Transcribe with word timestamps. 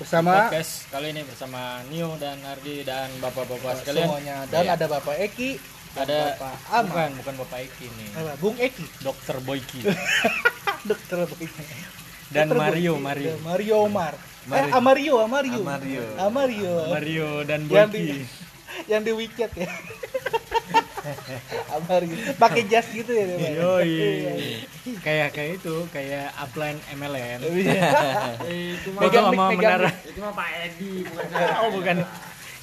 bersama 0.00 0.48
podcast 0.48 0.88
kali 0.88 1.12
ini 1.12 1.22
bersama 1.22 1.60
Nio 1.86 2.16
dan 2.16 2.40
Ardi 2.42 2.80
dan 2.82 3.12
bapak-bapak 3.20 3.84
sekalian. 3.84 4.08
semuanya 4.08 4.36
dan 4.48 4.62
Iya. 4.64 4.72
ada 4.74 4.86
Bapak 4.88 5.16
Eki 5.20 5.50
Ada 5.92 6.18
Bapak 6.32 6.54
Ama 6.70 6.86
bukan 6.86 7.10
bukan 7.18 7.34
bapak 7.36 7.58
Eki 7.66 7.86
nih, 7.90 8.08
Apa? 8.14 8.32
Bung 8.38 8.56
Eki 8.56 8.84
Dokter 9.00 9.36
Boyki 9.40 9.80
dokter 10.88 11.18
Boyki. 11.26 11.64
dan 12.30 12.46
Dokter 12.46 12.56
Mario 12.62 12.92
Boyki. 12.94 13.04
Mario 13.04 13.30
Dan 13.30 13.40
Mario 13.42 13.76
Omar 13.82 14.14
Mario. 14.46 14.56
eh 14.56 14.72
Amario 14.72 15.14
Amario 15.20 15.60
Amario. 15.60 16.02
Amario 16.16 16.74
Mario 16.88 17.28
dan 17.44 17.60
yang 17.66 17.90
Boyki. 17.90 18.00
di 18.00 18.18
yang 18.90 19.02
di 19.02 19.12
WeChat 19.12 19.52
ya 19.54 19.68
Amario 21.70 22.12
pakai 22.36 22.62
jas 22.66 22.86
gitu 22.86 23.08
ya 23.08 23.24
Pak? 23.26 23.38
Iya. 23.38 23.50
Yoi. 23.56 23.94
kayak 25.00 25.28
kayak 25.32 25.50
itu 25.56 25.74
kayak 25.88 26.28
upline 26.36 26.76
MLM. 26.92 27.38
Iya. 27.42 27.82
itu 28.76 28.88
mah- 28.92 29.02
foto 29.02 29.20
sama 29.22 29.44
menara. 29.50 29.90
Itu 30.02 30.20
mah 30.20 30.32
Pak 30.32 30.48
Edi 30.62 30.90
bukan 31.02 31.24
saya. 31.26 31.48
Oh 31.62 31.70
bukan. 31.72 31.96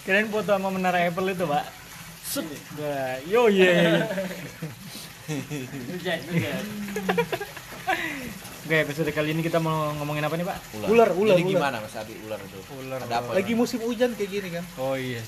Kirain 0.01 0.27
foto 0.27 0.49
sama 0.49 0.69
menara 0.69 0.99
Apple 1.01 1.27
itu, 1.29 1.43
Pak. 1.43 1.65
Set. 2.23 2.45
Yo 3.25 3.47
iya. 3.47 4.03
Oke, 8.59 8.83
episode 8.83 9.11
kali 9.11 9.31
ini 9.31 9.39
kita 9.39 9.57
mau 9.57 9.95
ngomongin 9.95 10.23
apa 10.23 10.35
nih, 10.35 10.43
Pak? 10.43 10.57
Ular, 10.85 11.07
ular, 11.15 11.33
Jadi 11.33 11.43
ular. 11.45 11.53
gimana 11.55 11.75
Mas 11.79 11.95
Adi 11.95 12.13
ular 12.21 12.35
itu? 12.37 12.59
Ular. 12.77 12.99
Ada 13.01 13.15
apa? 13.17 13.31
lagi 13.31 13.53
musim 13.53 13.79
hujan 13.79 14.11
kayak 14.11 14.27
gini 14.29 14.49
kan 14.51 14.63
Oh 14.75 14.93
iya. 14.93 15.23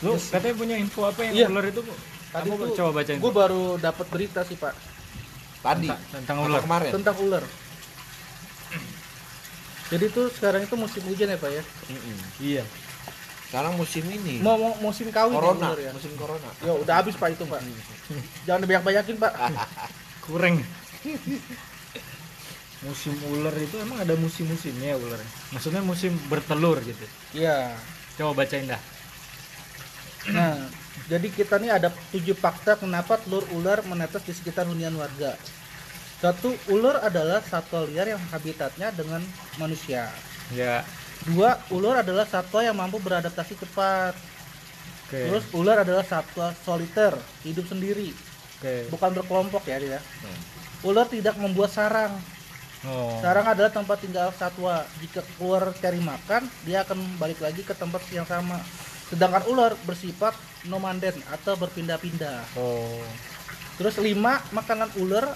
Lu 0.00 0.14
katanya 0.14 0.54
punya 0.54 0.76
info 0.76 1.00
apa 1.04 1.20
yang 1.22 1.34
Iya. 1.34 1.46
ular 1.48 1.66
itu, 1.66 1.80
Bu? 1.80 1.94
tadi 2.28 2.48
tuh 2.50 2.68
coba 2.76 2.90
bacain. 2.94 3.16
gue 3.16 3.24
Bu. 3.24 3.34
baru 3.34 3.62
dapat 3.78 4.06
berita 4.06 4.44
sih 4.44 4.54
pak 4.54 4.76
Tadi. 5.58 5.88
Tentang- 5.88 6.04
tentang 6.12 6.36
ular. 6.44 6.60
kemarin. 6.60 6.90
tentang 6.92 7.16
ular 7.18 7.44
jadi 9.88 10.04
tuh 10.06 10.28
sekarang 10.30 10.60
itu 10.62 10.76
musim 10.76 11.00
hujan 11.02 11.24
ya 11.26 11.36
pak 11.36 11.48
ya 11.50 11.62
Mm-mm. 11.88 12.16
Iya. 12.38 12.64
Sekarang 13.42 13.72
musim 13.74 14.04
ini. 14.04 14.38
mau, 14.38 14.54
mau 14.54 14.76
musim 14.84 15.08
kawin 15.08 15.32
ya, 15.32 15.40
corona, 15.40 15.66
ular 15.66 15.80
ya 15.80 15.90
musim 15.90 16.12
corona. 16.14 16.48
ya 16.60 16.72
udah 16.76 16.94
habis 16.94 17.16
pak 17.16 17.32
itu 17.32 17.48
pak 17.48 17.64
jangan 18.44 18.60
banyak 18.62 18.84
banyakin 18.84 19.16
pak 19.16 19.32
Kurang. 20.28 20.60
musim 22.78 23.16
ular 23.26 23.56
itu 23.56 23.74
emang 23.78 23.98
ada 23.98 24.12
musim-musimnya 24.14 24.92
ya 24.92 24.96
ular. 24.96 25.16
Maksudnya 25.50 25.80
musim 25.80 26.12
bertelur 26.28 26.76
gitu. 26.80 27.02
iya 27.32 27.72
Coba 28.14 28.44
bacain 28.44 28.68
dah. 28.68 28.78
Nah 30.28 30.56
jadi 31.08 31.28
kita 31.28 31.56
nih 31.56 31.72
ada 31.72 31.88
tujuh 32.12 32.34
fakta 32.34 32.76
kenapa 32.76 33.16
telur 33.16 33.44
ular 33.52 33.80
menetes 33.82 34.20
di 34.22 34.32
sekitar 34.32 34.68
hunian 34.68 34.92
warga 34.92 35.34
satu 36.18 36.50
ular 36.68 36.98
adalah 37.00 37.38
satwa 37.40 37.86
liar 37.86 38.10
yang 38.10 38.22
habitatnya 38.28 38.90
dengan 38.90 39.22
manusia 39.56 40.10
Ya. 40.48 40.80
dua 41.28 41.60
ular 41.68 42.00
adalah 42.00 42.24
satwa 42.24 42.64
yang 42.64 42.72
mampu 42.72 42.96
beradaptasi 42.98 43.52
cepat 43.54 44.16
Oke. 45.06 45.28
terus 45.28 45.44
ular 45.52 45.84
adalah 45.84 46.00
satwa 46.02 46.56
soliter 46.58 47.12
hidup 47.44 47.68
sendiri 47.68 48.16
Oke. 48.58 48.88
bukan 48.88 49.10
berkelompok 49.14 49.64
ya 49.64 49.76
dia 49.76 50.00
Hmm. 50.00 50.40
ular 50.84 51.04
tidak 51.06 51.36
membuat 51.36 51.68
sarang 51.70 52.16
Oh. 52.86 53.18
sarang 53.18 53.42
adalah 53.42 53.68
tempat 53.68 53.98
tinggal 53.98 54.30
satwa 54.32 54.86
jika 55.02 55.18
keluar 55.34 55.66
cari 55.74 55.98
makan 55.98 56.46
dia 56.62 56.86
akan 56.86 56.96
balik 57.18 57.42
lagi 57.42 57.60
ke 57.60 57.74
tempat 57.74 57.98
yang 58.08 58.22
sama 58.22 58.54
sedangkan 59.08 59.42
ular 59.46 59.72
bersifat 59.82 60.36
nomaden 60.64 61.16
atau 61.28 61.54
berpindah-pindah 61.54 62.44
Oh. 62.54 63.00
terus 63.74 63.96
lima 63.98 64.42
makanan 64.50 64.90
ular 64.96 65.32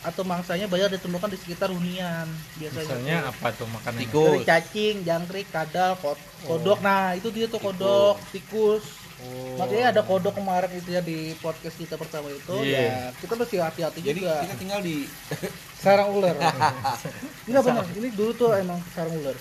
atau 0.00 0.22
mangsanya 0.22 0.64
banyak 0.64 0.96
ditemukan 0.96 1.28
di 1.28 1.38
sekitar 1.38 1.68
hunian 1.68 2.24
biasanya 2.56 2.88
Misalnya 2.88 3.16
tuh. 3.18 3.30
apa 3.30 3.46
tuh 3.52 3.68
makanannya? 3.68 4.00
Tikus. 4.02 4.24
dari 4.26 4.40
cacing 4.42 4.96
jangkrik 5.02 5.46
kadal 5.48 5.92
kod- 5.94 6.24
kodok 6.42 6.78
nah 6.80 7.12
itu 7.12 7.28
dia 7.28 7.46
tuh 7.46 7.58
kodok 7.58 8.16
tikus 8.30 8.84
Oh. 9.20 9.60
makanya 9.60 9.92
ada 9.92 10.00
kodok 10.00 10.32
kemarin 10.32 10.72
itu 10.72 10.88
ya 10.90 11.04
di 11.04 11.36
podcast 11.36 11.76
kita 11.76 11.92
pertama 11.94 12.32
itu 12.32 12.56
Iya. 12.58 12.80
ya 12.80 12.96
kita 13.14 13.36
mesti 13.36 13.56
hati-hati 13.58 14.00
Jadi 14.00 14.16
juga 14.16 14.40
kita 14.40 14.56
tinggal 14.56 14.80
di 14.80 15.04
sarang 15.76 16.08
ular 16.10 16.32
enggak 17.44 17.62
benar 17.62 17.84
ini 17.92 18.08
dulu 18.10 18.32
tuh 18.32 18.56
emang 18.56 18.80
sarang 18.90 19.12
ular 19.14 19.36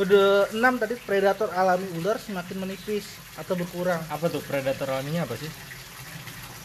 kode 0.00 0.24
6 0.56 0.80
tadi 0.80 0.94
predator 0.98 1.52
alami 1.52 1.84
ular 1.94 2.16
semakin 2.16 2.56
menipis 2.58 3.04
atau 3.36 3.52
berkurang 3.52 4.00
Apa 4.08 4.32
tuh 4.32 4.40
predator 4.40 4.88
alaminya 4.88 5.28
apa 5.28 5.36
sih? 5.36 5.50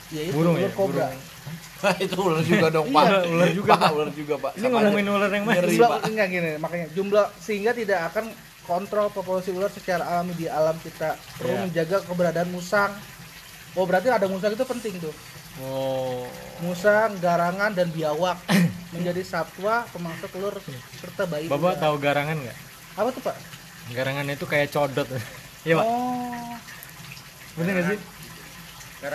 yaitu 0.08 0.32
Burung 0.32 0.56
ular 0.56 0.72
ya? 0.72 0.72
kobra 0.72 1.08
itu 2.00 2.16
ular 2.16 2.40
juga 2.42 2.68
dong, 2.72 2.88
Pak. 2.90 3.04
Iya, 3.04 3.18
ular 3.28 3.50
juga, 3.52 3.72
Pak. 3.76 3.90
Ular 3.92 4.10
juga, 4.10 4.36
Pak. 4.40 4.52
Ini 4.56 4.64
Sama 4.64 4.78
ngomongin 4.80 5.08
ular 5.12 5.30
yang 5.30 5.44
mana? 5.44 5.68
Jumlah 5.68 6.00
enggak 6.02 6.28
gini 6.32 6.50
makanya 6.56 6.88
jumlah 6.96 7.26
sehingga 7.38 7.72
tidak 7.76 8.00
akan 8.10 8.26
kontrol 8.64 9.08
populasi 9.12 9.52
ular 9.52 9.70
secara 9.70 10.08
alami 10.08 10.34
di 10.34 10.48
alam 10.48 10.74
kita 10.80 11.14
perlu 11.36 11.52
Iya. 11.52 11.62
menjaga 11.68 11.98
keberadaan 12.02 12.50
musang 12.50 12.90
oh 13.76 13.84
berarti 13.84 14.10
ada 14.10 14.26
musang 14.26 14.56
itu 14.56 14.64
penting 14.64 14.96
tuh 14.98 15.14
Oh. 15.56 16.28
musang 16.60 17.16
garangan 17.18 17.72
dan 17.72 17.88
biawak 17.88 18.36
menjadi 18.92 19.24
satwa 19.24 19.88
pemangsa 19.88 20.28
telur 20.28 20.52
serta 20.96 21.24
bayi 21.26 21.48
Bapak 21.48 21.80
tahu 21.80 21.96
garangan 21.96 22.36
nggak? 22.36 22.58
Apa 22.96 23.10
tuh 23.12 23.22
pak 23.22 23.36
Garangan 23.86 24.26
itu 24.26 24.46
kayak 24.46 24.74
codot. 24.74 25.06
Iya, 25.62 25.78
Pak. 25.78 25.86
oh 25.86 26.58
Bener 27.54 27.72
nggak 27.74 27.86
sih? 27.88 28.00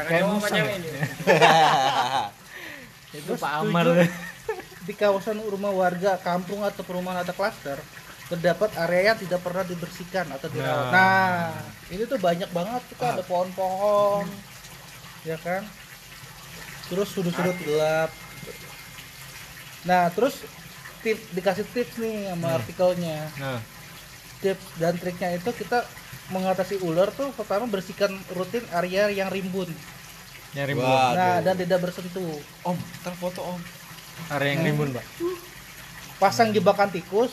Kayak 0.06 0.24
musang. 0.26 0.54
ya? 0.54 0.64
itu 3.10 3.26
Terus 3.26 3.40
Pak 3.40 3.52
tujuh, 3.58 3.70
Amar. 3.74 3.86
di 4.80 4.94
kawasan 4.94 5.42
rumah 5.42 5.70
warga 5.70 6.14
kampung 6.16 6.62
atau 6.62 6.82
perumahan 6.82 7.20
atau 7.20 7.34
klaster 7.34 7.82
terdapat 8.26 8.70
area 8.78 9.10
yang 9.10 9.18
tidak 9.18 9.42
pernah 9.42 9.66
dibersihkan 9.66 10.30
atau 10.30 10.46
dirawat. 10.46 10.94
Nah. 10.94 11.50
Nah, 11.50 11.50
ini 11.90 12.06
tuh 12.06 12.14
banyak 12.16 12.46
banget 12.54 12.82
kita 12.86 13.18
ada 13.18 13.24
pohon-pohon, 13.26 14.30
ya 15.26 15.34
kan? 15.42 15.66
Terus 16.86 17.10
sudut-sudut 17.10 17.58
gelap. 17.60 18.14
Nah, 19.82 20.06
terus 20.14 20.46
tip 21.02 21.18
dikasih 21.32 21.66
tips 21.74 21.98
nih 21.98 22.30
sama 22.30 22.46
Hmm. 22.46 22.58
artikelnya. 22.62 23.18
Nah, 23.34 23.58
Tips 24.40 24.64
dan 24.80 24.96
triknya 24.96 25.36
itu 25.36 25.50
kita 25.52 25.84
mengatasi 26.30 26.80
ular 26.80 27.10
tuh 27.12 27.28
pertama 27.34 27.66
bersihkan 27.66 28.08
rutin 28.32 28.64
area 28.72 29.10
yang 29.10 29.28
rimbun. 29.28 29.68
nyari 30.50 30.74
rimbun. 30.74 30.82
Wah. 30.82 31.14
Nah, 31.14 31.38
Aduh. 31.38 31.44
dan 31.46 31.54
tidak 31.62 31.78
bersentuh. 31.78 32.34
Om, 32.66 32.78
ntar 33.04 33.14
foto 33.14 33.40
Om. 33.44 33.60
Area 34.34 34.50
yang 34.52 34.62
rimbun, 34.66 34.90
Pak. 34.90 35.04
Pasang 36.18 36.50
jebakan 36.50 36.90
tikus, 36.90 37.32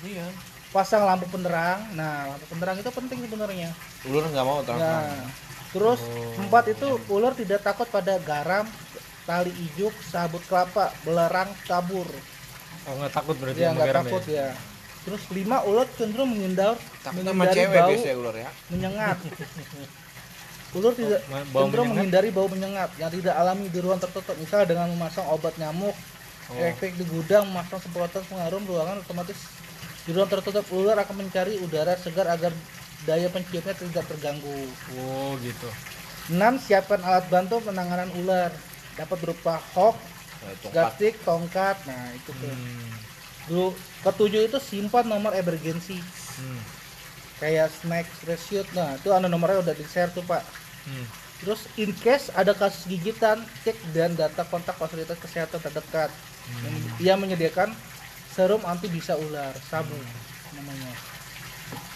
Iya. 0.00 0.24
pasang 0.70 1.02
lampu 1.02 1.26
penerang. 1.26 1.82
Nah, 1.92 2.30
lampu 2.30 2.46
penerang 2.48 2.76
itu 2.78 2.88
penting 2.88 3.18
sebenarnya. 3.20 3.68
Ular 4.06 4.24
nggak 4.30 4.46
mau 4.46 4.62
terang 4.62 4.80
Nah, 4.80 5.28
terus 5.70 6.00
Oh. 6.00 6.42
empat 6.46 6.64
itu 6.70 6.88
ular 7.10 7.34
tidak 7.34 7.60
takut 7.60 7.90
pada 7.90 8.16
garam, 8.22 8.64
tali 9.24 9.50
ijuk, 9.50 9.92
sabut 10.06 10.40
kelapa, 10.46 10.94
belerang, 11.02 11.50
kabur. 11.66 12.06
Oh, 12.86 12.92
nggak 12.96 13.12
takut 13.12 13.34
berarti 13.34 13.60
sama 13.60 13.72
nggak 13.74 13.88
garam 13.90 14.04
takut 14.06 14.24
ya? 14.28 14.36
ya. 14.36 14.73
Terus 15.04 15.22
lima 15.30 15.60
ular 15.62 15.84
cenderung 15.92 16.32
menghindar, 16.32 16.80
menghindari 17.06 17.52
cewek 17.54 17.76
bau 17.76 17.90
biasanya 17.90 18.16
ular 18.16 18.34
ya. 18.34 18.50
menyengat. 18.68 19.16
Ular 20.74 20.90
tidak 20.92 21.20
ma- 21.28 21.46
bau 21.46 21.62
cenderung 21.62 21.86
menyengat? 21.86 21.92
menghindari 21.94 22.28
bau 22.30 22.48
menyengat 22.48 22.90
yang 22.96 23.10
tidak 23.10 23.34
alami 23.34 23.66
di 23.68 23.78
ruang 23.78 24.00
tertutup. 24.00 24.34
Misalnya 24.34 24.66
dengan 24.66 24.88
memasang 24.90 25.26
obat 25.28 25.54
nyamuk, 25.54 25.94
Oh. 26.44 26.60
efek 26.60 26.92
di 26.94 27.04
gudang, 27.04 27.46
memasang 27.46 27.80
semprotan 27.80 28.20
pengharum 28.22 28.60
ruangan 28.62 29.00
otomatis 29.00 29.48
di 30.02 30.12
ruang 30.12 30.26
tertutup 30.26 30.64
ular 30.70 30.92
akan 30.98 31.16
mencari 31.18 31.56
udara 31.58 31.96
segar 31.96 32.28
agar 32.28 32.52
daya 33.04 33.28
penciumnya 33.28 33.72
tidak 33.72 34.04
terganggu. 34.04 34.68
Oh, 34.98 35.40
gitu. 35.40 35.68
6. 36.28 36.36
Siapkan 36.58 37.00
alat 37.00 37.28
bantu 37.28 37.60
penanganan 37.60 38.12
ular. 38.18 38.52
Dapat 38.94 39.16
berupa 39.18 39.56
hok, 39.72 39.96
Nah, 40.38 40.52
tongkat. 40.60 40.72
gatik, 40.92 41.14
tongkat. 41.22 41.76
Nah, 41.82 42.12
itu 42.12 42.30
tuh. 42.30 42.44
Hmm. 42.46 42.92
Dulu 43.44 43.72
ketujuh 44.02 44.48
itu 44.48 44.58
simpan 44.58 45.04
nomor 45.04 45.32
emergency 45.32 46.00
Hmm. 46.34 46.58
kayak 47.38 47.70
snack 47.70 48.06
rescue. 48.24 48.66
Nah, 48.74 48.98
itu 48.98 49.06
ada 49.08 49.30
nomornya 49.30 49.62
udah 49.62 49.70
di-share 49.70 50.10
tuh, 50.10 50.26
Pak. 50.26 50.42
Hmm. 50.82 51.06
Terus 51.38 51.70
in 51.76 51.94
case 51.94 52.32
ada 52.32 52.50
kasus 52.50 52.90
gigitan, 52.90 53.38
cek 53.62 53.78
dan 53.94 54.18
data 54.18 54.42
kontak 54.42 54.74
fasilitas 54.74 55.14
kesehatan 55.18 55.60
terdekat. 55.60 56.10
Hmm. 56.50 56.98
Ia 56.98 57.14
menyediakan 57.14 57.70
serum 58.32 58.66
anti 58.66 58.90
bisa 58.90 59.14
ular, 59.14 59.54
sabu 59.70 59.94
namanya. 60.52 60.90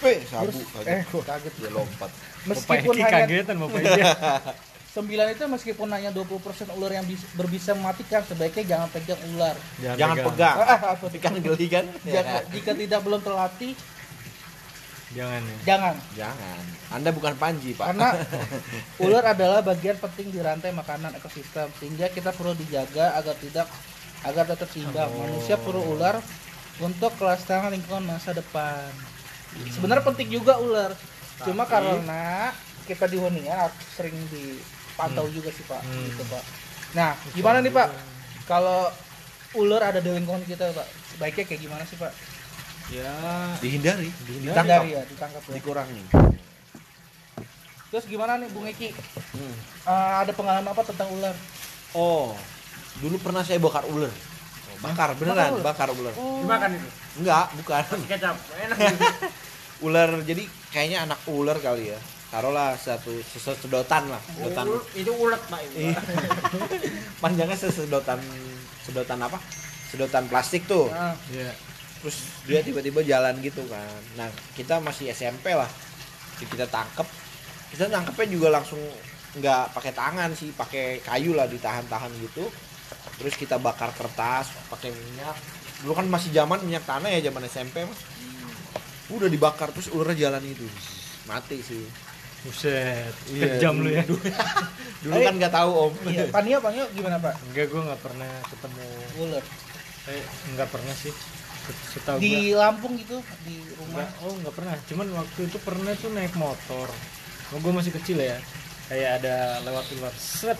Eh, 0.07 0.23
sabu 0.25 0.55
Terus 0.55 0.59
kaget. 0.79 0.87
eh 0.87 1.03
kaget. 1.03 1.55
Dia 1.59 1.71
lompat. 1.75 2.11
Bapak 2.11 2.47
Meskipun 2.47 2.95
Eki 2.95 3.03
hanya 3.03 3.27
kagetan 3.27 3.57
Bapak 3.59 3.81
9 4.89 5.05
itu 5.07 5.45
meskipun 5.47 5.89
hanya 5.89 6.11
20% 6.11 6.33
ular 6.73 6.91
yang 6.91 7.05
bis- 7.05 7.29
berbisa 7.33 7.71
mematikan, 7.73 8.25
sebaiknya 8.25 8.65
jangan 8.67 8.89
pegang 8.89 9.21
ular. 9.31 9.55
Jangan 9.79 10.17
pegang. 10.25 10.57
Ah, 10.59 10.97
apa 10.97 11.05
Tapi 11.07 11.19
kan 11.19 11.37
geli 11.37 11.67
kan? 11.69 11.85
Jika, 12.03 12.21
jika 12.51 12.71
tidak 12.73 13.01
belum 13.03 13.21
terlatih, 13.21 13.77
Jangan 15.09 15.41
ya. 15.41 15.57
jangan. 15.65 15.95
Jangan. 16.15 16.61
Anda 16.91 17.11
bukan 17.11 17.33
Panji, 17.37 17.73
Pak. 17.73 17.85
Karena 17.87 18.13
ular 19.05 19.25
adalah 19.27 19.61
bagian 19.63 19.97
penting 19.97 20.29
di 20.29 20.37
rantai 20.39 20.69
makanan 20.71 21.17
ekosistem, 21.17 21.69
sehingga 21.77 22.09
kita 22.09 22.29
perlu 22.31 22.53
dijaga 22.53 23.17
agar 23.17 23.37
tidak 23.39 23.69
agar 24.21 24.45
tetap 24.45 24.69
seimbang. 24.69 25.09
Oh. 25.09 25.21
Manusia 25.23 25.57
perlu 25.57 25.97
ular 25.97 26.21
untuk 26.79 27.13
kelestarian 27.17 27.73
lingkungan 27.73 28.05
masa 28.05 28.33
depan. 28.33 28.89
Sebenarnya 29.71 30.05
penting 30.05 30.29
juga 30.29 30.61
ular. 30.61 30.93
Cuma 31.41 31.65
Tapi- 31.65 31.73
karena 31.73 32.53
kita 32.85 33.05
di 33.05 33.17
hunian 33.17 33.69
sering 33.95 34.17
dipantau 34.99 35.31
juga 35.31 35.55
sih 35.55 35.63
pak, 35.63 35.79
Hmm. 35.79 36.11
gitu 36.11 36.27
pak. 36.27 36.43
Nah, 36.91 37.15
gimana 37.31 37.63
nih 37.63 37.71
pak? 37.71 37.87
Kalau 38.51 38.91
ular 39.55 39.95
ada 39.95 40.03
di 40.03 40.11
lingkungan 40.11 40.43
kita 40.43 40.75
pak, 40.75 40.83
sebaiknya 41.15 41.47
kayak 41.47 41.61
gimana 41.63 41.87
sih 41.87 41.95
pak? 41.95 42.11
Ya, 42.91 43.15
Dihindari, 43.63 44.11
Dihindari. 44.27 44.59
Hindari 44.59 44.91
ya, 44.91 45.03
ditangkap 45.07 45.43
ya. 45.47 45.55
dikurangi. 45.55 46.03
Terus 47.89 48.05
gimana 48.05 48.43
nih 48.43 48.51
Bung 48.51 48.67
Eki? 48.67 48.91
Hmm. 49.39 49.55
Eh, 49.87 50.15
ada 50.27 50.33
pengalaman 50.35 50.67
apa 50.67 50.83
tentang 50.83 51.07
ular? 51.15 51.37
Oh, 51.95 52.35
dulu 52.99 53.23
pernah 53.23 53.47
saya 53.47 53.63
bakar 53.63 53.87
ular. 53.87 54.11
Oh, 54.11 54.77
bakar 54.83 55.15
beneran, 55.15 55.55
ular? 55.55 55.63
bakar 55.63 55.89
ular. 55.95 56.15
Oh, 56.19 56.43
dimakan 56.43 56.75
itu. 56.75 56.89
Enggak, 57.23 57.47
bukan. 57.55 57.83
Kecap. 58.03 58.35
Enak 58.67 58.79
ular 59.79 60.11
jadi 60.27 60.43
kayaknya 60.75 61.07
anak 61.07 61.23
ular 61.31 61.55
kali 61.63 61.95
ya. 61.95 61.99
Taruhlah 62.29 62.77
satu 62.77 63.13
sedotan 63.25 64.05
lah, 64.13 64.21
sedotan. 64.29 64.69
Itu 64.93 65.17
ulet, 65.17 65.41
Pak. 65.49 65.61
itu, 65.65 65.89
Iya. 65.89 65.97
Panjangnya 67.25 67.57
sedotan 67.57 68.21
sedotan 68.85 69.19
apa? 69.25 69.41
Sedotan 69.89 70.29
plastik 70.29 70.69
tuh. 70.69 70.93
Nah, 70.93 71.17
Iya. 71.33 71.57
Terus 72.05 72.17
dia 72.45 72.61
tiba-tiba 72.61 73.01
jalan 73.01 73.33
gitu 73.41 73.65
kan. 73.67 74.01
Nah, 74.21 74.29
kita 74.53 74.77
masih 74.79 75.09
SMP 75.11 75.57
lah. 75.57 75.67
Jadi 76.37 76.47
kita 76.53 76.67
tangkep. 76.69 77.09
Kita 77.75 77.89
nangkepnya 77.89 78.29
juga 78.29 78.49
langsung 78.61 78.79
nggak 79.41 79.73
pakai 79.73 79.93
tangan 79.97 80.31
sih, 80.37 80.53
pakai 80.53 81.01
kayu 81.01 81.33
lah 81.33 81.49
ditahan-tahan 81.49 82.13
gitu. 82.23 82.45
Terus 83.19 83.35
kita 83.35 83.57
bakar 83.59 83.91
kertas, 83.97 84.53
pakai 84.71 84.93
minyak. 84.95 85.35
Dulu 85.83 85.97
kan 85.97 86.07
masih 86.07 86.31
zaman 86.31 86.61
minyak 86.63 86.85
tanah 86.85 87.09
ya, 87.09 87.33
zaman 87.33 87.43
SMP 87.49 87.83
mas. 87.89 87.99
Udah 89.09 89.27
dibakar 89.27 89.73
terus 89.73 89.89
ularnya 89.91 90.29
jalan 90.29 90.45
itu. 90.45 90.69
Mati 91.27 91.59
sih. 91.65 91.83
Buset, 92.39 93.15
Iya, 93.29 93.59
kejam 93.59 93.83
lu 93.83 93.91
ya. 93.91 94.07
Dulu 95.03 95.19
kan 95.27 95.35
nggak 95.35 95.51
tahu 95.51 95.71
om. 95.75 95.93
iya, 96.07 96.31
Pania, 96.31 96.63
Pania 96.63 96.87
gimana 96.91 97.19
pak? 97.19 97.35
Enggak, 97.51 97.67
gua 97.69 97.83
nggak 97.91 98.01
pernah 98.01 98.33
ketemu. 98.47 98.87
Ular 99.19 99.45
Eh, 100.09 100.25
enggak 100.49 100.69
pernah 100.71 100.95
sih. 100.95 101.13
Setahu 101.69 102.17
gua. 102.17 102.25
di 102.25 102.35
Lampung 102.55 102.95
gitu, 102.97 103.19
di 103.43 103.59
rumah. 103.75 104.07
Enggak, 104.07 104.11
oh 104.23 104.33
enggak 104.33 104.55
pernah. 104.55 104.75
Cuman 104.87 105.07
waktu 105.13 105.41
itu 105.45 105.59
pernah 105.61 105.93
tuh 105.95 106.11
naik 106.15 106.35
motor. 106.35 106.89
Oh, 107.49 107.59
gue 107.59 107.73
masih 107.73 107.93
kecil 107.93 108.21
ya. 108.21 108.39
Kayak 108.89 109.21
ada 109.21 109.37
lewat 109.65 109.85
ular 109.99 110.15
set 110.15 110.57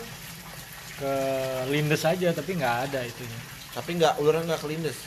ke 0.99 1.13
lindes 1.69 2.03
aja 2.03 2.29
tapi 2.29 2.53
nggak 2.53 2.91
ada 2.91 2.99
itunya. 3.01 3.39
Tapi 3.71 3.89
nggak 3.95 4.13
ularnya 4.19 4.53
nggak 4.53 4.61
kelindes. 4.61 4.97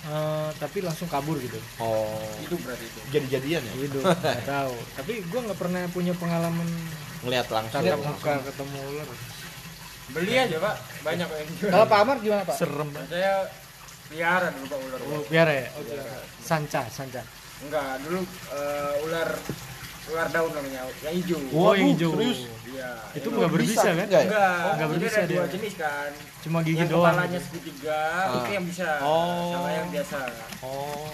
Eh, 0.00 0.50
tapi 0.56 0.80
langsung 0.80 1.04
kabur 1.06 1.36
gitu. 1.36 1.60
Oh. 1.76 2.16
Itu 2.40 2.56
berarti 2.56 2.82
itu. 2.82 2.98
Jadi-jadian 3.10 3.60
ya. 3.60 3.72
Itu 3.78 4.00
nggak 4.00 4.48
tahu. 4.48 4.72
Tapi 4.96 5.12
gue 5.20 5.40
nggak 5.44 5.58
pernah 5.58 5.80
punya 5.88 6.14
pengalaman 6.14 6.64
Ngelihat 7.20 7.46
langsung. 7.48 7.84
tatap 7.84 8.00
muka 8.00 8.32
ketemu 8.42 8.78
ular. 8.86 9.08
beli 10.10 10.34
aja 10.34 10.58
pak 10.58 10.74
banyak 11.06 11.22
yang 11.22 11.50
jual 11.54 11.70
Kalau 11.70 11.86
Pak 11.86 11.98
Amar 12.02 12.16
gimana 12.18 12.42
pak? 12.42 12.56
Serem. 12.56 12.90
saya 13.06 13.46
pelihara 14.04 14.50
dulu 14.50 14.66
pak 14.66 14.78
ular 14.82 15.00
Oh, 15.06 15.22
piara 15.22 15.52
ya? 15.54 15.66
Oh, 15.70 15.82
piara. 15.86 16.02
Sanca, 16.40 16.82
sanca. 16.88 17.22
enggak 17.60 18.02
dulu 18.02 18.24
eh, 18.50 19.04
ular 19.04 19.28
ular 20.10 20.28
daun 20.28 20.50
namanya 20.50 20.80
yang 21.00 21.14
hijau 21.14 21.38
Oh, 21.50 21.72
yang 21.72 21.88
hijau. 21.90 22.10
serius? 22.12 22.40
iya 22.66 22.90
Itu 23.12 23.28
nggak 23.28 23.50
berbisa 23.50 23.82
kan? 23.84 23.96
Enggak 24.00 24.10
ya? 24.10 24.26
enggak 24.26 24.54
Oh, 24.60 24.72
nggak 24.72 24.88
berbisa 24.90 25.16
ada 25.16 25.26
dua 25.26 25.36
dia. 25.40 25.52
jenis 25.52 25.74
kan 25.76 26.10
Cuma 26.40 26.58
gigi 26.60 26.76
yang 26.76 26.88
doang. 26.88 27.04
kepalanya 27.06 27.36
gitu. 27.36 27.46
segitiga 27.48 28.00
Ah. 28.00 28.36
itu 28.36 28.50
yang 28.50 28.64
bisa 28.64 28.88
Oh. 29.00 29.50
sama 29.52 29.68
yang 29.70 29.88
biasa 29.88 30.18
Oh. 30.60 31.10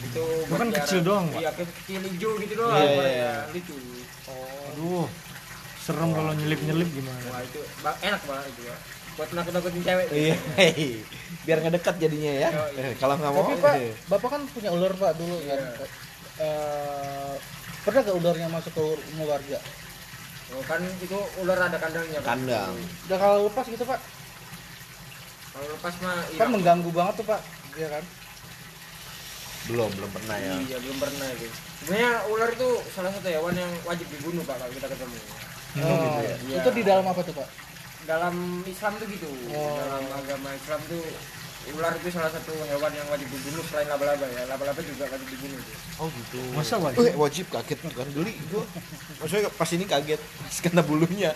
itu 0.00 0.24
Itu 0.40 0.54
kan 0.54 0.68
kecil 0.72 1.00
doang, 1.02 1.24
Pak. 1.28 1.38
iya 1.38 1.50
ke- 1.52 1.72
kecil 1.76 2.00
hijau 2.02 2.30
gitu 2.38 2.54
doang 2.54 2.72
Iya, 2.72 2.86
warnanya. 2.86 3.04
iya, 3.04 3.30
iya. 3.34 3.34
lucu 3.50 3.76
Aduh. 4.68 5.06
Serem 5.78 6.10
kalau 6.12 6.32
nyelip-nyelip 6.32 6.88
gimana? 6.90 7.20
wah 7.26 7.40
itu 7.40 7.60
enak 8.02 8.22
banget 8.22 8.46
itu 8.50 8.62
ya 8.64 8.76
buat 9.16 9.30
nakut 9.32 9.50
nakutin 9.50 9.82
cewek 9.82 10.06
Iya, 10.12 10.34
biar 11.42 11.58
ngedekat 11.58 11.94
jadinya 11.98 12.32
ya. 12.38 12.48
Oh, 12.52 12.68
iya. 12.70 12.82
Eh, 12.84 12.94
Kalau 12.94 13.14
nggak 13.16 13.32
mau, 13.32 13.42
Tapi 13.42 13.54
Pak, 13.58 13.74
eh, 13.76 13.92
Bapak 14.06 14.28
kan 14.30 14.42
punya 14.46 14.70
ular 14.70 14.92
Pak 14.92 15.12
dulu 15.16 15.36
kan. 15.42 15.58
Iya. 15.58 16.46
Pernah 17.88 18.04
gak 18.04 18.18
ularnya 18.20 18.48
masuk 18.52 18.72
ke 18.76 18.84
rumah 18.84 19.26
warga? 19.32 19.58
oh, 20.52 20.64
kan 20.68 20.80
itu 20.80 21.18
ular 21.40 21.56
ada 21.56 21.76
kandangnya 21.80 22.20
kan 22.20 22.36
kandang. 22.36 22.76
Udah 23.08 23.16
kalau 23.16 23.36
lepas 23.48 23.64
gitu 23.64 23.84
Pak, 23.84 24.00
kalau 25.52 25.68
lepas 25.72 25.94
mah 26.04 26.16
iya 26.32 26.40
kan 26.40 26.48
mengganggu 26.52 26.90
banget 26.92 27.14
tuh 27.20 27.26
Pak, 27.32 27.40
iya 27.80 27.88
kan? 27.92 28.04
Belum, 29.68 29.88
belum 29.92 30.10
pernah 30.12 30.36
ya. 30.36 30.52
Iya 30.68 30.78
belum 30.84 30.96
pernah 31.00 31.28
itu. 31.32 31.48
Sebenarnya 31.80 32.12
ular 32.32 32.48
itu 32.52 32.68
salah 32.92 33.12
satu 33.12 33.28
hewan 33.28 33.56
yang 33.56 33.72
wajib 33.84 34.06
dibunuh 34.08 34.44
pak 34.44 34.56
kalau 34.60 34.72
kita 34.72 34.88
ketemu. 34.88 35.18
Oh, 35.18 35.96
gitu 36.00 36.20
ya? 36.24 36.36
Iya. 36.44 36.56
Itu 36.60 36.70
di 36.72 36.82
dalam 36.84 37.04
apa 37.08 37.20
tuh 37.24 37.34
Pak? 37.36 37.48
Dalam 38.08 38.34
Islam 38.64 38.92
tuh 38.96 39.06
gitu. 39.12 39.28
Oh. 39.52 39.76
Dalam 39.80 40.04
agama 40.16 40.48
Islam 40.56 40.80
tuh 40.88 41.04
ular 41.70 41.92
itu 41.94 42.08
salah 42.08 42.28
satu 42.28 42.52
hewan 42.64 42.90
yang 42.90 43.06
wajib 43.06 43.28
dibunuh 43.28 43.64
selain 43.64 43.86
laba-laba 43.86 44.26
ya. 44.26 44.42
Laba-laba 44.44 44.80
juga 44.80 45.04
wajib 45.06 45.28
dibunuh. 45.28 45.58
Tuh. 45.58 45.76
Oh 45.98 46.08
gitu. 46.08 46.38
Masa 46.52 46.74
Eh, 46.74 46.80
wajib? 46.80 47.12
wajib 47.14 47.46
kaget 47.48 47.78
tuh 47.78 47.92
kan 47.92 48.08
geli 48.10 48.34
gua. 48.48 48.64
Maksudnya 49.18 49.50
pas 49.50 49.70
ini 49.70 49.84
kaget 49.84 50.20
kena 50.64 50.82
bulunya. 50.82 51.32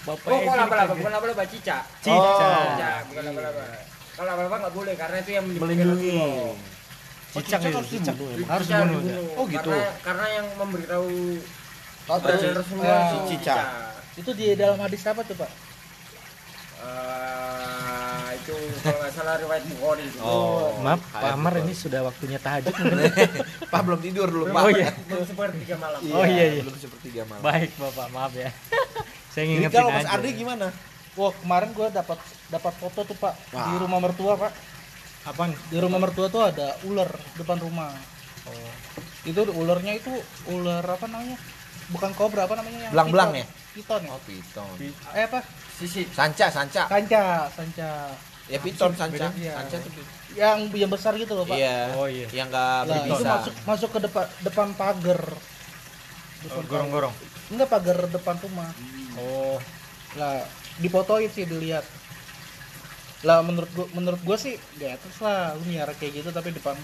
Bapak 0.00 0.26
Oh, 0.26 0.38
kok 0.38 0.56
laba-laba? 0.56 0.92
Bukan 0.94 1.12
laba-laba, 1.12 1.42
cicak. 1.44 1.82
Cica. 2.00 2.16
Oh. 2.16 2.72
Cicak, 2.72 3.00
bukan 3.06 3.22
laba-laba. 3.26 3.62
Kalau 4.10 4.28
laba-laba 4.28 4.56
nggak 4.60 4.74
boleh 4.74 4.94
karena 4.94 5.16
itu 5.18 5.30
yang 5.32 5.44
Melindungi. 5.46 6.10
Rasulullah. 6.12 6.56
Cicak 7.30 7.60
itu, 7.60 7.70
harus 7.70 7.88
cicak. 7.88 8.14
dibunuh 8.16 8.34
ya? 8.34 8.46
Harus 8.48 8.66
Cicak 8.66 8.80
dibunuh. 8.82 9.06
ya? 9.06 9.18
Oh, 9.36 9.44
gitu. 9.46 9.70
Karena, 9.70 9.88
karena 10.02 10.26
yang 10.32 10.46
memberitahu 10.56 11.08
Rasulullah 12.10 12.90
eh, 12.90 13.06
itu 13.06 13.18
cicak. 13.30 13.64
itu 14.18 14.30
di 14.34 14.46
dalam 14.58 14.78
hadis 14.80 15.02
apa 15.04 15.22
tuh 15.22 15.36
Pak? 15.38 15.50
Itu 16.80 17.29
kalau 19.20 19.36
nggak 19.36 19.36
salah 19.36 19.36
riwayat 19.36 19.64
Bukhari 19.68 20.04
itu. 20.08 20.18
Oh. 20.24 20.72
Maaf, 20.80 21.00
Pak 21.12 21.30
Amar 21.36 21.52
betul. 21.52 21.64
ini 21.68 21.74
sudah 21.76 22.00
waktunya 22.00 22.38
tahajud 22.40 22.74
mungkin. 22.80 23.30
Pak 23.72 23.80
belum 23.84 24.00
tidur 24.00 24.26
dulu, 24.32 24.44
Pak. 24.48 24.62
Oh 24.64 24.70
iya. 24.72 24.88
Belum 25.10 25.24
seperti 25.28 25.56
tiga 25.64 25.76
malam. 25.76 26.00
Oh, 26.00 26.24
iya, 26.24 26.44
iya. 26.48 26.62
Belum 26.64 26.78
sepertiga 26.80 27.22
malam. 27.28 27.42
Baik 27.44 27.70
Bapak, 27.76 28.06
maaf 28.16 28.32
ya. 28.32 28.50
Saya 29.30 29.44
Jadi 29.46 29.50
ngingetin 29.52 29.76
kalau 29.76 29.90
Mas. 29.92 30.08
Ardi 30.08 30.30
gimana? 30.34 30.66
Wah 31.18 31.32
kemarin 31.42 31.70
gue 31.74 31.88
dapat 31.90 32.18
dapat 32.48 32.72
foto 32.78 33.00
tuh 33.02 33.16
Pak 33.18 33.34
Wah. 33.50 33.66
di 33.66 33.74
rumah 33.82 33.98
mertua 33.98 34.32
Pak. 34.38 34.52
Apaan? 35.26 35.52
Di 35.68 35.78
rumah 35.82 35.98
mertua 36.00 36.26
tuh 36.32 36.42
ada 36.48 36.78
ular 36.86 37.10
depan 37.36 37.58
rumah. 37.60 37.92
Oh. 38.48 38.70
Itu 39.26 39.44
ularnya 39.52 40.00
itu 40.00 40.10
ular 40.48 40.82
apa 40.86 41.06
namanya? 41.10 41.36
Bukan 41.90 42.10
kobra 42.14 42.46
apa 42.46 42.54
namanya 42.56 42.88
yang 42.88 42.92
Belang-belang 42.94 43.30
ya? 43.42 43.46
Piton 43.74 44.00
ya? 44.06 44.10
Oh, 44.14 44.22
piton. 44.22 44.74
Eh 45.14 45.24
apa? 45.26 45.42
Sisi. 45.78 46.06
Sanca, 46.14 46.46
sanca. 46.50 46.86
Sanca, 46.86 47.50
sanca. 47.52 47.90
Ya 48.50 48.58
piton, 48.58 48.92
sanca. 48.98 49.30
Iya. 49.38 49.54
Sanca 49.54 49.76
tuh. 49.78 49.92
Yang 50.34 50.58
yang 50.74 50.90
besar 50.90 51.14
gitu 51.14 51.32
loh 51.38 51.46
Pak. 51.46 51.54
Iya. 51.54 51.94
Oh 51.94 52.10
iya. 52.10 52.26
Yang 52.34 52.48
nggak 52.50 52.78
Lah, 52.90 52.98
itu 53.06 53.24
masuk 53.24 53.54
masuk 53.62 53.90
ke 53.94 54.00
depan 54.10 54.26
depan 54.42 54.68
pagar. 54.74 55.22
Oh, 56.50 56.64
gorong-gorong. 56.66 57.14
Enggak 57.54 57.68
pagar 57.70 57.98
depan 58.10 58.36
rumah. 58.42 58.70
Oh. 59.14 59.56
Lah, 60.18 60.42
dipotoin 60.82 61.30
sih 61.30 61.46
dilihat. 61.46 61.86
Lah 63.22 63.44
menurut 63.46 63.70
gua 63.76 63.86
menurut 63.94 64.20
gua 64.26 64.34
sih 64.34 64.58
di 64.80 64.86
atas 64.88 65.14
lah 65.22 65.54
lu 65.54 65.62
miara 65.70 65.92
kayak 65.94 66.24
gitu 66.24 66.34
tapi 66.34 66.50
depan 66.50 66.74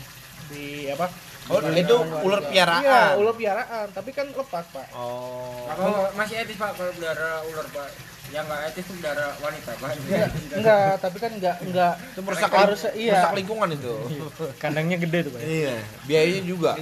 di 0.52 0.86
apa? 0.92 1.10
Oh, 1.46 1.62
itu 1.62 1.96
ular 2.26 2.42
piaraan. 2.50 2.82
Iya, 2.82 3.02
ular 3.22 3.34
piaraan, 3.38 3.86
tapi 3.94 4.10
kan 4.10 4.26
lepas, 4.34 4.66
Pak. 4.66 4.90
Oh. 4.98 5.70
Apa 5.70 6.10
masih 6.18 6.42
etis 6.42 6.58
pak 6.58 6.74
kalau 6.74 6.90
pelihara 6.90 7.38
ular 7.46 7.66
pak? 7.70 7.86
Yang 8.34 8.44
nggak 8.46 8.60
etis 8.68 8.84
itu 8.84 8.92
pelihara 8.98 9.26
wanita 9.38 9.70
pak. 9.76 9.88
Enggak, 9.94 10.28
enggak, 10.52 10.90
tapi 10.98 11.16
kan 11.22 11.30
enggak 11.30 11.56
enggak 11.62 11.94
Itu 12.12 12.20
merusak 12.26 12.50
harus 12.50 12.80
iya. 12.92 13.12
merusak 13.14 13.32
lingkungan 13.38 13.68
itu. 13.72 13.94
Kandangnya 14.62 14.96
gede 14.98 15.18
tuh, 15.26 15.32
Pak. 15.34 15.40
ya? 15.40 15.46
iya. 15.46 15.74
Biayanya 16.04 16.42
juga. 16.42 16.72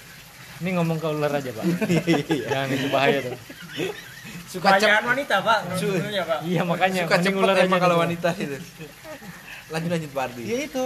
Ini 0.62 0.70
ngomong 0.78 1.02
ke 1.02 1.08
ular 1.10 1.32
aja, 1.34 1.50
Pak. 1.50 1.64
Jangan 2.54 2.68
itu 2.70 2.86
bahaya 2.88 3.18
tuh. 3.26 3.34
Suka 4.46 4.78
Kebanyakan 4.78 5.04
wanita 5.18 5.36
pak. 5.42 5.58
Su- 5.74 5.90
Sebenarnya 5.90 6.22
pak. 6.30 6.38
Iya, 6.46 6.62
makanya 6.62 7.00
suka 7.10 7.16
cepet 7.18 7.42
ular 7.42 7.56
aja 7.58 7.66
emang 7.66 7.82
kalau 7.82 7.96
dulu. 7.98 8.04
wanita 8.06 8.28
itu. 8.38 8.56
Lanjut 9.74 9.90
lanjut 9.90 10.10
Pak 10.14 10.22
Ardi. 10.30 10.42
Ya 10.46 10.58
itu 10.62 10.84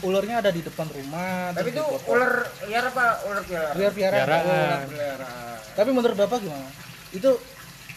ularnya 0.00 0.36
ada 0.40 0.48
di 0.48 0.64
depan 0.64 0.88
rumah. 0.88 1.52
Tapi 1.52 1.68
itu 1.68 1.84
ular 2.08 2.32
liar 2.64 2.84
apa 2.88 3.04
ular 3.28 3.42
piara? 3.44 3.70
liar 3.76 3.92
piaraan. 3.92 4.88
Piaraan. 4.88 5.58
Tapi 5.76 5.90
menurut 5.92 6.16
Bapak 6.16 6.38
gimana? 6.40 6.64
Itu 7.12 7.36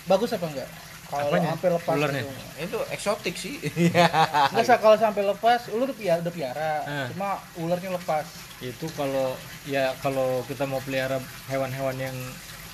bagus 0.05 0.35
apa 0.35 0.45
enggak? 0.51 0.67
Kalau 1.21 1.35
sampai 1.35 1.69
lepas 1.71 1.93
Ularnya? 1.93 2.21
itu. 2.21 2.31
Itu 2.61 2.77
eksotik 2.87 3.35
sih. 3.35 3.55
Enggak 3.91 4.63
sah 4.63 4.77
kalau 4.77 4.95
sampai 4.95 5.23
lepas, 5.25 5.59
lu 5.69 5.83
udah 5.83 5.93
piara, 5.93 6.19
udah 6.19 6.31
piara. 6.31 6.71
Ah. 6.83 7.07
Cuma 7.07 7.29
ularnya 7.57 7.91
lepas. 7.91 8.25
Itu 8.59 8.87
kalau 8.91 9.35
ya 9.63 9.91
kalau 9.99 10.45
kita 10.45 10.63
mau 10.63 10.79
pelihara 10.79 11.19
hewan-hewan 11.47 11.97
yang 11.99 12.17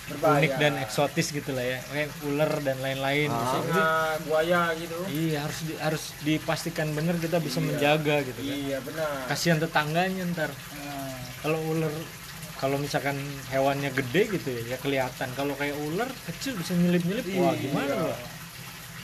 Berbahaya. 0.08 0.40
unik 0.40 0.52
dan 0.56 0.74
eksotis 0.78 1.28
gitu 1.30 1.52
lah 1.52 1.66
ya 1.66 1.80
kayak 1.84 2.08
ular 2.24 2.52
dan 2.62 2.78
lain-lain 2.78 3.28
Ah. 3.28 3.36
Jadi, 3.36 3.52
Singa, 3.68 3.88
buaya 4.24 4.62
gitu. 4.74 4.98
iya 5.06 5.44
harus 5.44 5.60
di- 5.62 5.76
harus 5.78 6.04
dipastikan 6.22 6.88
benar 6.92 7.16
kita 7.18 7.40
bisa 7.40 7.60
menjaga 7.60 8.24
gitu 8.24 8.40
kan 8.40 8.56
Iya 8.58 8.78
benar. 8.80 9.28
kasihan 9.28 9.58
tetangganya 9.58 10.24
ntar 10.30 10.48
Nah, 10.48 11.12
kalau 11.42 11.60
ular 11.66 11.92
kalau 12.58 12.78
misalkan 12.78 13.18
hewannya 13.48 13.90
gede 13.92 14.22
gitu 14.32 14.50
ya, 14.50 14.74
ya 14.74 14.78
kelihatan 14.78 15.30
kalau 15.34 15.54
kayak 15.54 15.78
ular 15.80 16.10
kecil 16.26 16.54
bisa 16.54 16.74
nyelip-nyelip 16.74 17.26
wah 17.36 17.54
gimana 17.54 17.86
Iya. 17.88 18.02
Pak? 18.04 18.20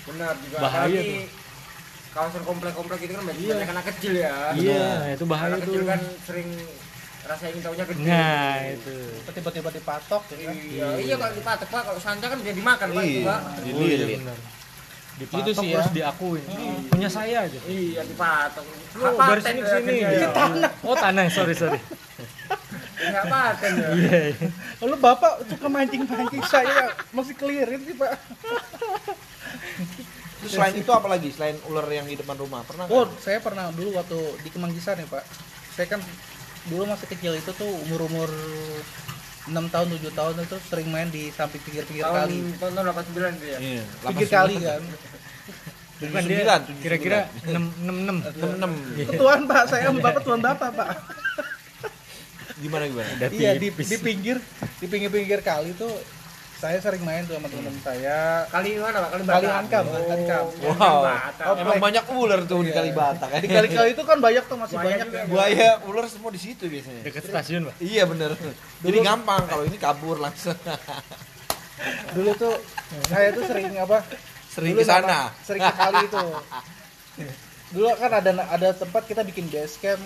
Benar 0.04 0.34
juga. 0.38 0.58
Bahaya 0.60 0.84
Apalagi 0.92 1.42
Kawasan 2.14 2.44
komplek-komplek 2.46 3.00
itu 3.02 3.14
kan 3.14 3.24
banyak 3.26 3.42
banyak 3.42 3.70
anak 3.72 3.86
kecil 3.90 4.14
ya. 4.14 4.54
iya 4.54 4.86
itu 5.10 5.26
bahaya 5.26 5.50
anak 5.50 5.66
tuh 5.66 5.74
kecil 5.74 5.84
kan 5.84 6.02
sering 6.22 6.50
rasa 7.24 7.44
ingin 7.50 7.62
tahunya 7.64 7.86
gede. 7.88 8.02
nah 8.04 8.56
itu 8.68 8.96
tiba-tiba 9.32 9.70
dipatok 9.72 10.22
ya 10.30 10.38
kan. 10.44 10.56
Iya, 10.60 10.88
iya 11.00 11.16
kalau 11.16 11.34
dipatok 11.34 11.68
pak, 11.72 11.82
kalau 11.88 11.98
sanca 11.98 12.26
kan 12.28 12.38
bisa 12.38 12.54
dimakan 12.54 12.88
pak, 12.92 13.02
itu, 13.02 13.18
Iya. 13.18 13.34
oh, 13.34 13.40
iya 13.50 13.62
Dililit. 13.66 14.18
benar 14.20 14.38
dipatok 15.14 15.38
Gitu 15.40 15.52
sih 15.56 15.68
ya. 15.70 15.74
terus 15.74 15.90
diakuin 15.92 16.44
punya 16.86 17.10
saya 17.10 17.38
aja 17.46 17.60
Iya 17.64 18.02
dipatok. 18.04 18.64
Lu 18.94 19.04
dari 19.10 19.42
sini 19.42 19.60
ke 19.60 19.66
ya, 19.66 19.78
sini 19.80 19.94
ya. 19.98 20.30
tanah. 20.30 20.72
oh 20.84 20.96
tanah 20.96 21.24
sorry 21.30 21.54
sorry 21.54 21.80
Hak 23.04 23.26
paten 23.28 23.72
ya. 23.76 23.90
iya 23.94 24.20
iya. 24.32 24.48
Lalu 24.80 24.96
bapak 24.98 25.34
suka 25.46 25.68
mancing-mancing 25.68 26.44
saya 26.46 26.96
masih 27.12 27.36
clearin 27.36 27.82
sih 27.84 27.96
pak. 27.96 28.14
Terus 30.40 30.52
selain 30.52 30.76
itu 30.76 30.92
apa 30.92 31.08
lagi? 31.08 31.32
Selain 31.32 31.56
ular 31.68 31.88
yang 31.88 32.04
di 32.04 32.20
depan 32.20 32.36
rumah, 32.36 32.64
pernah? 32.64 32.84
Oh, 32.88 33.08
saya 33.18 33.40
pernah 33.40 33.72
dulu 33.72 33.96
waktu 33.96 34.20
di 34.44 34.50
Kemanggisan 34.52 35.00
ya 35.00 35.08
pak. 35.08 35.24
Saya 35.72 35.88
kan 35.88 36.00
dulu 36.68 36.84
masih 36.84 37.08
kecil 37.08 37.36
itu 37.36 37.52
tuh 37.52 37.72
umur-umur 37.88 38.28
6 39.44 39.52
tahun 39.52 39.88
7 40.00 40.12
tahun 40.16 40.34
itu 40.40 40.58
sering 40.72 40.88
main 40.88 41.08
di 41.12 41.28
samping 41.36 41.60
pinggir-pinggir 41.60 42.08
Tahun 42.08 42.16
kali. 42.16 42.38
tahun 42.56 42.72
tahun 42.76 42.88
89 42.96 43.40
itu 43.40 43.46
ya. 43.48 43.58
Iya, 43.60 43.84
Pinggir 44.04 44.30
kali 44.32 44.56
kan. 44.60 44.82
Bukan 46.04 46.24
dia 46.28 46.44
79, 46.44 46.84
kira-kira 46.84 47.20
6 47.48 47.52
6 47.56 48.04
enam 48.04 48.18
enam. 48.60 48.72
Ketuaan 49.08 49.42
pak, 49.48 49.64
saya 49.72 49.92
bapak 49.92 50.22
tuan 50.24 50.40
bapak 50.40 50.70
pak. 50.76 50.90
Gimana 52.62 52.84
gimana? 52.86 53.10
Udah 53.18 53.30
Iya 53.30 53.52
di, 53.58 53.68
di 53.74 53.98
pinggir 53.98 54.38
di 54.78 54.86
pinggir-pinggir 54.86 55.40
kali 55.42 55.74
tuh 55.74 55.90
saya 56.64 56.80
sering 56.80 57.04
main 57.04 57.28
tuh 57.28 57.36
sama 57.36 57.52
teman-teman 57.52 57.76
saya. 57.84 58.48
Kali 58.48 58.80
mana 58.80 59.04
pak? 59.04 59.10
Kali 59.12 59.24
Kali. 59.28 59.46
Ankam, 59.52 59.84
Ankam. 59.92 60.46
Wow. 60.64 61.00
Batam. 61.04 61.54
Emang 61.60 61.80
banyak 61.84 62.06
ular 62.08 62.40
tuh 62.48 62.64
di 62.64 62.72
Iya. 62.72 62.78
Kalibata 62.80 63.26
kan? 63.28 63.40
Di 63.44 63.50
kali-kali 63.52 63.90
itu 63.92 64.04
kan 64.08 64.18
banyak 64.24 64.44
tuh 64.48 64.56
masih 64.56 64.78
banyak 64.80 65.08
juga. 65.12 65.20
ya. 65.20 65.26
Buaya, 65.28 65.70
ular 65.84 66.06
semua 66.08 66.32
di 66.32 66.40
situ 66.40 66.64
biasanya. 66.72 67.04
dekat 67.04 67.24
stasiun 67.28 67.68
pak 67.68 67.76
Iya 67.84 68.04
bener. 68.08 68.32
Jadi 68.80 68.98
gampang 69.04 69.44
kalau 69.44 69.64
ini 69.68 69.76
kabur 69.76 70.24
langsung. 70.24 70.56
Dulu 72.16 72.32
tuh 72.40 72.56
saya 73.12 73.36
tuh 73.36 73.44
sering 73.44 73.76
apa? 73.76 74.00
Sering 74.48 74.74
ke 74.78 74.86
sana. 74.88 75.36
Sering 75.44 75.60
ke 75.60 75.74
kali 75.76 76.00
itu. 76.08 76.22
Dulu 77.76 77.92
kan 78.00 78.12
ada 78.14 78.32
ada 78.40 78.70
tempat 78.72 79.04
kita 79.04 79.26
bikin 79.28 79.52
base 79.52 79.82
camp 79.84 80.00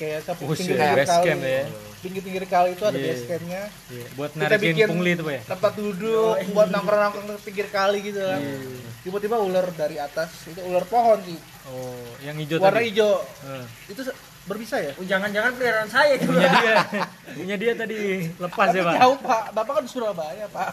kayak 0.00 0.18
Oh, 0.24 0.34
pinggir-pinggir 0.48 0.96
base 0.96 1.12
kali. 1.12 1.26
camp 1.26 1.42
ya. 1.44 1.62
Pinggir-pinggir 2.00 2.44
kali 2.46 2.68
itu 2.72 2.82
ada 2.82 2.96
Iya. 2.96 3.06
base 3.06 3.24
campnya. 3.26 3.62
Iya, 3.86 4.06
buat 4.16 4.30
Kita 4.30 4.40
narikin 4.42 4.68
bikin 4.72 4.86
pungli 4.88 5.10
itu 5.10 5.22
pak 5.22 5.34
ya 5.34 5.42
tempat 5.46 5.72
duduk 5.76 6.34
buat 6.50 6.68
nongkrong-nongkrong 6.70 7.26
di 7.28 7.42
pinggir 7.42 7.66
kali 7.68 7.98
gitu 8.02 8.20
kan. 8.22 8.40
Tiba-tiba 9.00 9.36
ular 9.38 9.66
dari 9.70 9.96
atas 9.96 10.28
itu 10.46 10.60
ular 10.62 10.84
pohon 10.84 11.20
sih. 11.22 11.36
oh 11.66 11.92
yang 12.18 12.34
hijau 12.34 12.56
Warna 12.58 12.74
tadi 12.74 12.88
hijau. 12.88 13.20
Eh, 13.44 13.64
Itu 13.86 14.00
berbisa 14.42 14.76
ya? 14.76 14.90
Oh, 14.92 15.04
jangan-jangan 15.04 15.52
peliharaan 15.52 15.86
saya 15.86 16.16
itu. 16.16 16.24
punya 16.26 16.48
dia 16.50 16.74
punya 17.30 17.56
dia 17.56 17.72
tadi 17.74 17.98
lepas 18.34 18.66
Tapi 18.66 18.76
ya 18.76 18.82
pak 18.82 18.94
jauh 18.96 19.16
pak, 19.20 19.42
bapak 19.52 19.72
kan 19.74 19.82
di 19.84 19.90
Surabaya 19.90 20.46
pak. 20.48 20.68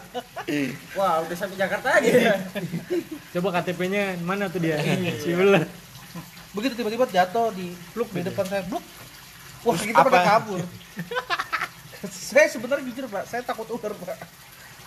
Wah, 0.94 1.20
udah 1.22 1.36
sampai 1.36 1.56
Jakarta 1.56 1.88
aja. 1.94 2.08
ya. 2.08 2.34
coba 3.30 3.48
KTP-nya 3.54 4.16
mana 4.18 4.48
tuh 4.48 4.58
dia 4.58 4.80
si 5.14 5.30
ular 5.30 5.68
Begitu 6.48 6.74
tiba-tiba 6.74 7.04
jatuh 7.06 7.52
di 7.52 7.76
Pluk 7.92 8.08
di 8.08 8.18
gitu. 8.18 8.32
depan 8.32 8.44
saya, 8.48 8.64
bluk. 8.64 8.80
Wah 9.60 9.76
kita 9.76 9.96
apa? 9.96 10.08
pada 10.08 10.20
kabur. 10.24 10.60
saya 12.04 12.46
sebenarnya 12.46 12.84
jujur 12.86 13.04
pak, 13.06 13.24
saya 13.24 13.42
takut 13.42 13.66
ular 13.68 13.90
pak. 13.92 14.18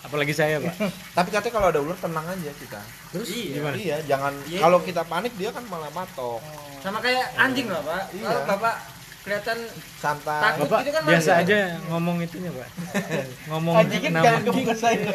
apalagi 0.02 0.32
saya 0.32 0.58
pak 0.58 0.74
Tapi 1.14 1.28
katanya 1.30 1.54
kalau 1.54 1.68
ada 1.68 1.78
ular 1.78 1.94
tenang 1.94 2.26
aja 2.26 2.50
kita. 2.52 2.80
terus 3.10 3.28
Iya. 3.28 3.52
gimana 3.54 3.76
Iya, 3.76 3.96
jangan 4.04 4.32
Iya. 4.44 4.60
kalau 4.60 4.78
kita 4.80 5.02
panik 5.04 5.32
dia 5.36 5.50
kan 5.50 5.62
malah 5.66 5.90
matok. 5.90 6.40
Sama 6.80 6.98
kayak 6.98 7.36
anjing 7.36 7.68
lah 7.68 7.80
pak. 7.80 8.02
Iya. 8.10 8.24
Kalau 8.24 8.42
bapak 8.48 8.74
kelihatan 9.22 9.58
Santai. 9.96 10.40
Takut. 10.42 10.66
bapak 10.66 10.78
itu 10.82 10.90
kan 10.90 11.02
biasa 11.04 11.14
manusia. 11.30 11.34
aja 11.40 11.58
ngomong 11.86 12.16
itunya 12.20 12.50
pak 12.50 12.68
ngomong 13.48 13.74
Anjingnya 13.76 14.10
nama 14.10 14.24
jangan 14.24 14.40
ke 14.42 14.52
muka 14.52 14.74
saya. 14.74 15.10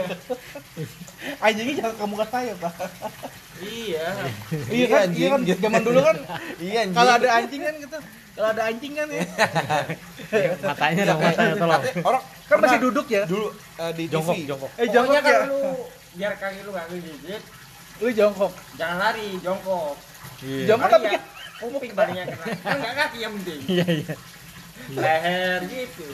Anjingnya 1.37 1.73
jangan 1.77 1.93
ke 1.93 2.05
muka 2.05 2.25
saya 2.25 2.53
pak. 2.55 2.73
iya. 3.59 4.07
Iya 4.65 4.85
kan, 4.87 5.01
anjing. 5.03 5.19
iya 5.19 5.27
kan 5.29 5.41
zaman 5.59 5.81
dulu 5.83 5.99
kan 6.01 6.17
Iya, 6.57 6.77
anjing. 6.81 6.95
kalau 6.95 7.11
ada 7.13 7.27
anjing 7.33 7.61
kan 7.61 7.73
gitu. 7.75 7.97
Kalau 8.31 8.47
ada 8.47 8.63
anjing 8.63 8.93
kan 8.93 9.07
ya, 9.09 9.23
matanya 10.63 11.01
Iya, 11.01 11.09
dong 11.09 11.19
matanya 11.19 11.53
tolong 11.57 11.81
orang 12.05 12.21
kan 12.45 12.57
masih 12.61 12.79
duduk 12.79 13.05
ya. 13.07 13.23
dulu 13.25 13.47
eh, 13.75 13.91
di 13.91 14.03
jongkok 14.07 14.35
TV. 14.35 14.45
jongkok 14.45 14.69
Eh 14.71 14.85
Pokoknya 14.85 14.93
jongkok 14.93 15.19
kan 15.19 15.33
ya. 15.33 15.39
lu 15.43 15.59
biar 16.13 16.33
kaki 16.33 16.59
lu 16.61 16.69
gak 16.71 16.85
ngegigit, 16.87 17.43
Lu 17.97 18.07
jongkok. 18.11 18.51
jangan 18.73 18.97
lari, 18.99 19.27
jongkok. 19.37 19.95
iya 20.39 20.63
Jongkok 20.69 20.89
tapi 20.91 21.07
kuping 21.59 21.93
baliknya 21.97 22.23
kena. 22.29 22.45
Kan 22.61 22.75
enggak 22.77 22.95
kaki 22.95 23.17
yang 23.21 23.33
penting. 23.41 23.59
iya 23.65 23.85
iya 23.85 24.15
Leher 24.87 25.59
gitu. 25.67 26.05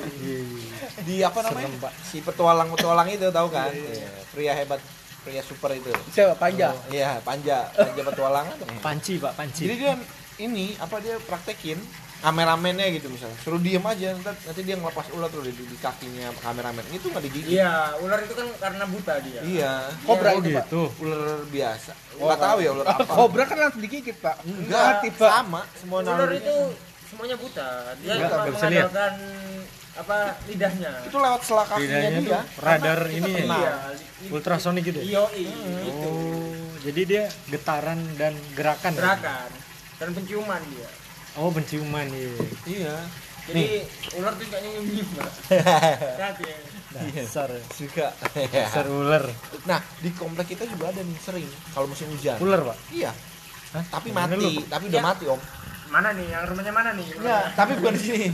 Di 1.05 1.21
apa 1.21 1.39
namanya? 1.45 1.91
Si 2.01 2.23
petualang-petualang 2.25 3.05
itu 3.11 3.29
tahu 3.29 3.47
kan? 3.53 3.69
Iya, 3.69 4.09
Pria 4.33 4.53
hebat, 4.57 4.81
pria 5.21 5.43
super 5.45 5.69
itu. 5.77 5.93
Siapa? 6.09 6.33
Panja. 6.39 6.73
Iya, 6.89 7.21
panja, 7.21 7.69
panja 7.69 8.01
petualangan. 8.01 8.55
panci 8.81 9.21
pak 9.21 9.37
panci 9.37 9.69
Jadi 9.69 9.75
dia 9.77 9.93
ini 10.41 10.73
apa 10.81 10.97
dia 10.97 11.21
praktekin 11.21 11.77
kameramennya 12.23 12.87
gitu 12.93 13.11
misalnya 13.11 13.35
suruh 13.37 13.59
diem 13.59 13.83
aja 13.83 14.15
nanti, 14.15 14.41
nanti 14.41 14.61
dia 14.63 14.75
ngelepas 14.75 15.11
ular 15.11 15.27
tuh 15.27 15.43
di, 15.43 15.51
di 15.51 15.75
kakinya 15.75 16.31
kameramen 16.39 16.83
itu 16.89 17.05
nggak 17.05 17.19
digigit 17.21 17.51
Iya, 17.53 17.99
ular 17.99 18.19
itu 18.19 18.31
kan 18.31 18.47
karena 18.57 18.83
buta 18.87 19.13
dia. 19.19 19.41
iya 19.43 19.73
Kobra 20.01 20.29
oh 20.29 20.39
itu 20.39 20.49
pak. 20.49 20.63
gitu 20.63 20.81
ular 20.99 21.21
biasa 21.45 21.91
nggak 22.15 22.39
tahu 22.39 22.57
ya 22.57 22.69
ular 22.71 22.85
apa 22.87 23.03
Kobra 23.19 23.43
kan 23.43 23.57
langsung 23.59 23.81
digigit 23.81 24.15
pak. 24.17 24.35
enggak 24.41 25.03
pak. 25.11 25.29
sama 25.29 25.61
semua 25.75 25.99
Ular 25.99 26.31
itu 26.31 26.55
semuanya 27.05 27.37
buta. 27.37 27.69
Dia 27.99 28.09
Enggak, 28.09 28.25
cuma 28.25 28.39
nggak 28.39 28.47
bisa 28.49 28.65
lihat. 28.65 28.87
mengandalkan 28.87 29.13
apa 29.93 30.17
lidahnya. 30.43 30.91
itu 31.05 31.17
lewat 31.19 31.41
selak 31.45 31.67
kakinya 31.69 31.99
dia 32.17 32.39
radar 32.57 32.99
Karena 33.03 33.13
ini 33.13 33.29
ya? 33.29 33.37
kenal. 33.37 33.61
Iya. 33.61 33.75
ultrasonik 34.31 34.83
gitu 34.83 34.97
ya? 34.97 35.05
Iyo, 35.05 35.23
itu. 35.85 36.09
oh 36.09 36.49
jadi 36.81 37.01
dia 37.05 37.23
getaran 37.47 37.99
dan 38.15 38.33
gerakan 38.57 38.91
ya? 38.91 39.01
Gerakan 39.03 39.49
dan 39.93 40.07
penciuman 40.11 40.61
dia. 40.71 40.89
Oh 41.35 41.49
penciuman 41.49 42.07
iya 42.07 42.33
iya 42.65 42.95
Jadi 43.43 43.83
ular 44.15 44.31
tuh 44.33 44.47
kayaknya 44.47 44.79
nyium 44.79 45.03
Mbak. 45.09 45.31
Hati 46.23 46.43
ya. 46.47 46.57
dasar 47.11 47.49
juga 47.73 48.07
dasar 48.47 48.85
ular 48.85 49.25
nah 49.63 49.81
di 49.99 50.09
komplek 50.11 50.53
kita 50.53 50.63
juga 50.65 50.89
ada 50.89 51.01
nih 51.01 51.17
sering 51.17 51.43
kalau 51.73 51.85
musim 51.85 52.07
hujan 52.07 52.37
ular 52.39 52.61
pak 52.63 52.77
iya 52.89 53.11
Hah? 53.73 53.83
tapi 53.89 54.09
Mana 54.09 54.31
mati 54.31 54.47
lu? 54.47 54.61
tapi 54.63 54.83
udah 54.87 55.01
Ya. 55.01 55.05
mati 55.05 55.25
om 55.25 55.41
Mana 55.85 56.09
nih? 56.09 56.25
Yang 56.25 56.43
rumahnya 56.49 56.73
mana 56.73 56.89
nih? 56.91 57.05
Iya, 57.05 57.53
tapi 57.53 57.77
bukan 57.77 57.93
di 57.93 58.01
sini. 58.01 58.27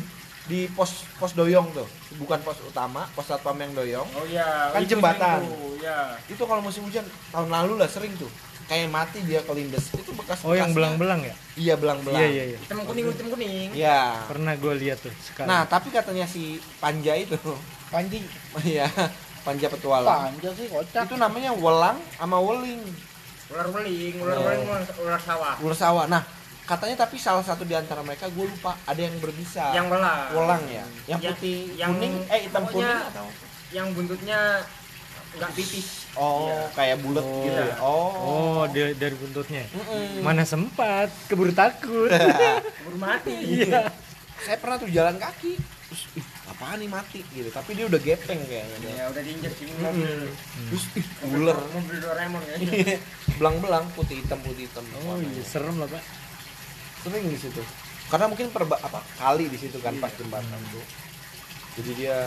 Di 0.48 0.72
pos 0.72 1.04
pos 1.20 1.36
doyong 1.36 1.76
tuh, 1.76 1.84
bukan 2.16 2.40
pos 2.40 2.56
utama, 2.64 3.04
pos 3.12 3.28
satpam 3.28 3.52
yang 3.54 3.76
doyong. 3.76 4.08
Oh 4.16 4.24
iya, 4.24 4.72
Kan 4.72 4.80
itu 4.82 4.96
jembatan. 4.96 5.44
tuh, 5.44 5.76
Ya. 5.78 6.16
Itu 6.26 6.48
kalau 6.48 6.64
musim 6.64 6.88
hujan 6.88 7.04
tahun 7.30 7.52
lalu 7.52 7.76
lah 7.76 7.86
sering 7.86 8.16
tuh. 8.16 8.32
Kayak 8.70 8.88
mati 8.88 9.20
dia 9.26 9.42
kelindes. 9.42 9.90
Itu 9.92 10.14
bekas 10.14 10.46
oh 10.46 10.54
yang 10.54 10.70
belang-belang 10.72 11.26
ya 11.26 11.34
Iya, 11.58 11.74
belang-belang. 11.74 12.22
iya 12.22 12.30
iya 12.30 12.44
iya 12.48 12.58
Hitam 12.62 12.86
kuning, 12.86 13.06
hitam 13.10 13.28
kuning. 13.28 13.70
Iya. 13.74 14.30
pernah 14.30 14.54
gue 14.54 14.74
lihat 14.78 15.02
tuh 15.02 15.14
sekali 15.18 15.50
Nah, 15.50 15.66
tapi 15.66 15.90
katanya 15.90 16.24
si 16.24 16.62
Panja 16.78 17.18
itu, 17.18 17.34
Panji. 17.90 18.22
iya, 18.64 18.86
Panja 19.42 19.68
petualang. 19.68 20.30
Panja 20.32 20.50
sih 20.54 20.70
kocak. 20.70 21.04
Itu 21.04 21.18
namanya 21.18 21.52
welang 21.52 21.98
sama 22.14 22.38
weling, 22.38 22.86
Ular 23.50 23.66
weling, 23.74 24.16
ular 24.22 24.38
Oh. 24.38 24.46
weling, 24.46 24.62
ular, 24.64 24.84
ular 25.02 25.18
sawah. 25.20 25.54
ular 25.58 25.74
sawah. 25.76 26.06
Nah, 26.06 26.22
katanya 26.64 27.02
tapi 27.02 27.18
salah 27.18 27.42
satu 27.42 27.66
di 27.66 27.74
antara 27.74 28.00
mereka 28.00 28.30
gue 28.30 28.46
lupa 28.46 28.78
ada 28.86 29.02
yang 29.02 29.18
berbisa. 29.18 29.74
Yang 29.74 29.90
welang. 29.90 30.22
welang 30.32 30.64
ya. 30.70 30.86
Yang 31.08 31.20
Yang- 31.20 31.34
putih 31.34 31.58
yang- 31.74 31.94
kuning, 31.98 32.16
eh 32.30 32.40
hitam 32.46 32.64
kuning 32.70 33.02
atau 33.10 33.26
Yang 33.70 33.88
buntutnya 33.92 34.40
nggak 35.36 35.52
tipis. 35.54 35.99
Oh, 36.12 36.50
Iya. 36.50 36.74
kayak 36.74 36.98
bulat 37.00 37.22
Oh. 37.22 37.44
gitu 37.44 37.62
ya. 37.62 37.76
Oh. 37.80 38.12
oh 38.18 38.62
dari, 38.66 38.94
dari 38.94 39.14
buntutnya 39.14 39.64
Mm-mm. 39.70 40.22
mana 40.22 40.42
sempat 40.42 41.08
keburu 41.26 41.52
takut 41.52 42.10
Keburu 42.76 42.98
mati. 42.98 43.34
iya 43.62 43.94
saya 44.40 44.56
pernah 44.56 44.78
tuh 44.78 44.88
jalan 44.88 45.16
kaki 45.16 45.54
terus 45.86 46.04
ih 46.14 46.26
apaan 46.48 46.78
nih 46.78 46.88
mati 46.88 47.20
gitu 47.30 47.50
tapi 47.50 47.74
dia 47.74 47.86
udah 47.86 47.98
gepeng 47.98 48.42
kayaknya. 48.42 48.90
Ya 48.90 49.06
udah 49.08 49.22
diinjek 49.22 49.54
sini 49.54 49.72
mobil. 49.76 50.34
terus 50.66 50.86
ih 50.96 51.06
ular 51.30 51.58
Mobil 51.68 51.98
Doraemon 51.98 52.42
ya. 52.44 52.56
belang-belang 53.38 53.86
putih 53.94 54.18
hitam 54.18 54.40
putih 54.40 54.66
hitam 54.66 54.86
oh 55.04 55.18
iya 55.18 55.44
serem 55.44 55.76
lah 55.76 55.88
pak 55.88 56.04
sering 57.00 57.26
di 57.26 57.38
situ 57.38 57.62
karena 58.08 58.26
mungkin 58.26 58.50
perba 58.50 58.76
apa 58.78 59.00
kali 59.16 59.46
di 59.46 59.56
situ 59.56 59.78
kan 59.78 59.94
pas 59.96 60.12
jembatan 60.12 60.60
tuh 60.68 60.84
jadi 61.76 61.92
dia 61.96 62.18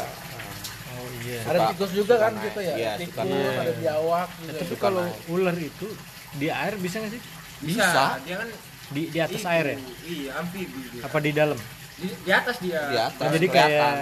Oh 0.94 1.08
iya. 1.20 1.38
Ada 1.42 1.50
Suka- 1.54 1.70
tikus 1.70 1.90
juga 1.92 2.04
suka 2.10 2.22
kan 2.22 2.32
naik. 2.32 2.44
gitu 2.44 2.60
ya. 2.60 2.74
Iya, 2.74 2.92
tikus, 2.96 3.24
naik. 3.24 3.56
ada 3.58 3.72
biawak 3.74 4.28
juga. 4.36 4.50
Tapi 4.52 4.64
Suka 4.68 4.82
kalau 4.82 5.04
naik. 5.04 5.32
ular 5.32 5.56
itu 5.56 5.86
di 6.34 6.46
air 6.48 6.74
bisa 6.76 6.96
nggak 6.98 7.12
sih? 7.12 7.22
bisa, 7.62 7.86
Bisa. 7.86 8.04
dia 8.20 8.36
kan 8.36 8.48
Di 8.88 9.02
di 9.06 9.18
atas 9.18 9.38
itu, 9.38 9.48
air 9.48 9.64
ya? 9.64 9.76
iya 10.04 10.30
amfibi 10.36 10.80
dia 10.90 11.02
Apa 11.02 11.18
di 11.18 11.30
dalam? 11.30 11.58
di, 11.94 12.06
di 12.10 12.30
atas 12.30 12.56
dia 12.58 12.80
Di 12.84 12.98
atas. 12.98 13.20
Oh, 13.20 13.30
jadi 13.30 13.46
kayak 13.48 13.94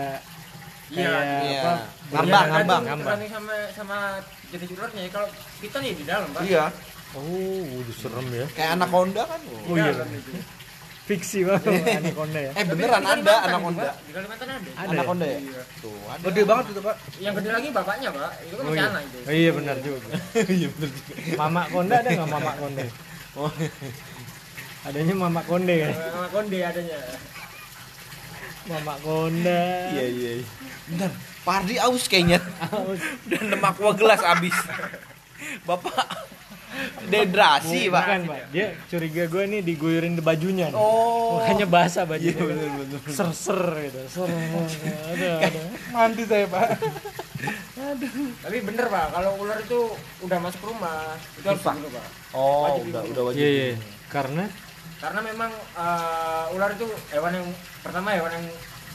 Iya, 0.91 1.07
kayak 1.07 1.43
Iya. 1.45 1.61
apa? 1.61 1.73
Ngambang, 2.11 2.27
Ya, 2.43 2.51
ngambang. 2.51 2.83
Ngambang. 2.83 2.83
tergantung 3.07 3.31
sama 3.31 3.55
sama 3.71 3.97
jenis 4.51 4.71
ularnya 4.73 5.03
kalau 5.09 5.29
kita 5.61 5.77
nih 5.79 5.93
di 5.93 6.05
dalam 6.05 6.29
pak 6.31 6.43
Iya, 6.43 6.65
Oh, 7.13 7.63
udah 7.77 7.95
serem 7.97 8.27
ya. 8.33 8.47
kayak 8.51 8.71
anaconda 8.75 9.23
kan. 9.25 9.41
Oh, 9.45 9.75
iya. 9.77 9.93
Fiksi 11.11 11.43
banget 11.43 11.67
anaconda 11.99 12.39
ya. 12.39 12.51
Eh 12.55 12.65
beneran 12.65 13.03
ada 13.03 13.35
anaconda. 13.43 13.83
Pak. 13.83 13.95
di 14.01 14.13
Kalimantan 14.15 14.47
ada 14.47 14.59
Ada 14.63 14.71
ya? 14.71 14.91
Anaconda 14.95 15.27
ya? 15.27 15.39
Iya. 15.43 15.63
Tuh, 15.83 15.99
ada. 16.07 16.23
Gede 16.23 16.43
banget 16.47 16.65
itu, 16.71 16.81
Pak. 16.81 16.97
yang 17.19 17.35
gede 17.35 17.51
lagi 17.51 17.69
bapaknya 17.71 18.09
pak 18.09 18.31
itu 18.41 18.55
kan 18.55 18.63
Oh 18.63 18.71
masih 18.71 18.79
iya. 18.79 18.87
anak 18.89 19.03
itu 19.03 19.17
Oh 19.21 19.35
iya 19.35 19.51
benar 19.51 19.77
juga. 19.83 20.07
Iya 20.61 20.69
bener 20.71 20.91
juga. 20.95 21.13
Mama 21.35 21.63
konda 21.67 21.95
ada 21.99 22.09
nggak 22.09 22.31
mama 22.31 22.53
konde? 22.57 22.85
Oh, 23.33 23.51
Adanya 24.81 25.15
mama 25.15 25.41
konde 25.43 25.75
ya. 25.77 25.91
sama 25.93 26.29
konde 26.31 26.59
adanya 26.63 26.97
Mama 28.65 28.95
konda. 29.03 29.63
iya 29.91 30.05
iya. 30.07 30.31
iya. 30.39 30.47
Bentar, 30.87 31.11
Pak 31.43 31.55
Ardi 31.59 31.75
aus 31.77 32.05
kayaknya. 32.07 32.39
Udah 33.27 33.41
lemak 33.51 33.75
gua 33.77 33.93
gelas 33.95 34.23
abis. 34.23 34.55
Bapak 35.69 35.97
dehidrasi, 37.11 37.81
Pak. 37.87 38.01
Bukan, 38.01 38.21
Pak. 38.27 38.41
Dia 38.49 38.67
curiga 38.87 39.23
gue 39.27 39.45
nih 39.47 39.61
diguyurin 39.63 40.15
di 40.15 40.23
bajunya. 40.23 40.67
nih. 40.67 40.77
Oh. 40.77 41.37
Makanya 41.37 41.67
basah 41.67 42.05
bajunya. 42.05 42.33
Iya, 42.33 42.47
bener, 42.47 42.69
bener. 42.81 43.01
Ser-ser 43.09 43.61
gitu. 43.83 44.01
Ser. 44.09 44.29
Aduh, 45.11 45.37
aduh. 45.41 45.65
Mandi 45.91 46.23
saya, 46.25 46.47
Pak. 46.47 46.69
tapi 48.41 48.61
bener 48.61 48.87
pak 48.87 49.07
kalau 49.11 49.33
ular 49.39 49.57
itu 49.57 49.81
udah 50.21 50.39
masuk 50.39 50.63
rumah 50.67 51.17
itu 51.33 51.47
harus 51.47 51.59
Pak. 51.59 51.73
dibunuh 51.73 51.91
pak 51.91 52.07
Oh, 52.31 52.69
Wajib 52.69 52.93
udah 52.93 53.03
udah 53.09 53.23
wajib. 53.25 53.41
Iya, 53.41 53.49
iya. 53.51 53.75
Karena 54.07 54.45
karena 55.01 55.21
memang 55.25 55.51
eh, 55.75 56.55
ular 56.55 56.71
itu 56.71 56.85
hewan 57.11 57.33
yang 57.35 57.49
pertama 57.81 58.13
hewan 58.13 58.31
yang 58.31 58.47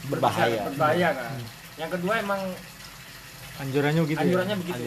Berbahaya. 0.06 0.62
berbahaya 0.64 1.08
kan 1.12 1.34
yang 1.76 1.90
kedua 1.90 2.14
emang 2.16 2.38
anjurannya 3.56 4.02
gitu 4.04 4.20
anjurannya 4.20 4.56
ya. 4.56 4.60
begitu 4.60 4.82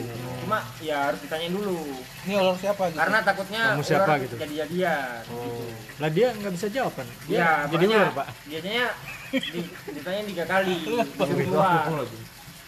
cuma 0.45 0.57
ya 0.79 0.97
harus 1.09 1.19
ditanyain 1.25 1.53
dulu 1.53 1.77
Ini 2.25 2.33
ular 2.37 2.55
siapa 2.57 2.83
gitu? 2.89 2.97
karena 3.01 3.17
takutnya 3.25 3.61
Kamu 3.73 3.83
siapa 3.85 4.11
ular 4.13 4.17
gitu? 4.21 4.35
jadi-jadian 4.37 5.21
Oh. 5.29 5.69
Lah 5.99 6.09
dia 6.13 6.27
nggak 6.31 6.53
bisa 6.55 6.67
jawab 6.71 6.93
kan? 6.95 7.07
Dia 7.27 7.35
Iya, 7.35 7.49
jadi 7.75 7.85
ular, 7.91 8.09
Pak. 8.15 8.27
Biasanya 8.47 8.85
di, 9.29 9.61
ditanya 9.67 10.21
tiga 10.31 10.43
kali, 10.47 10.77
disuruh 11.19 11.37
keluar. 11.43 11.83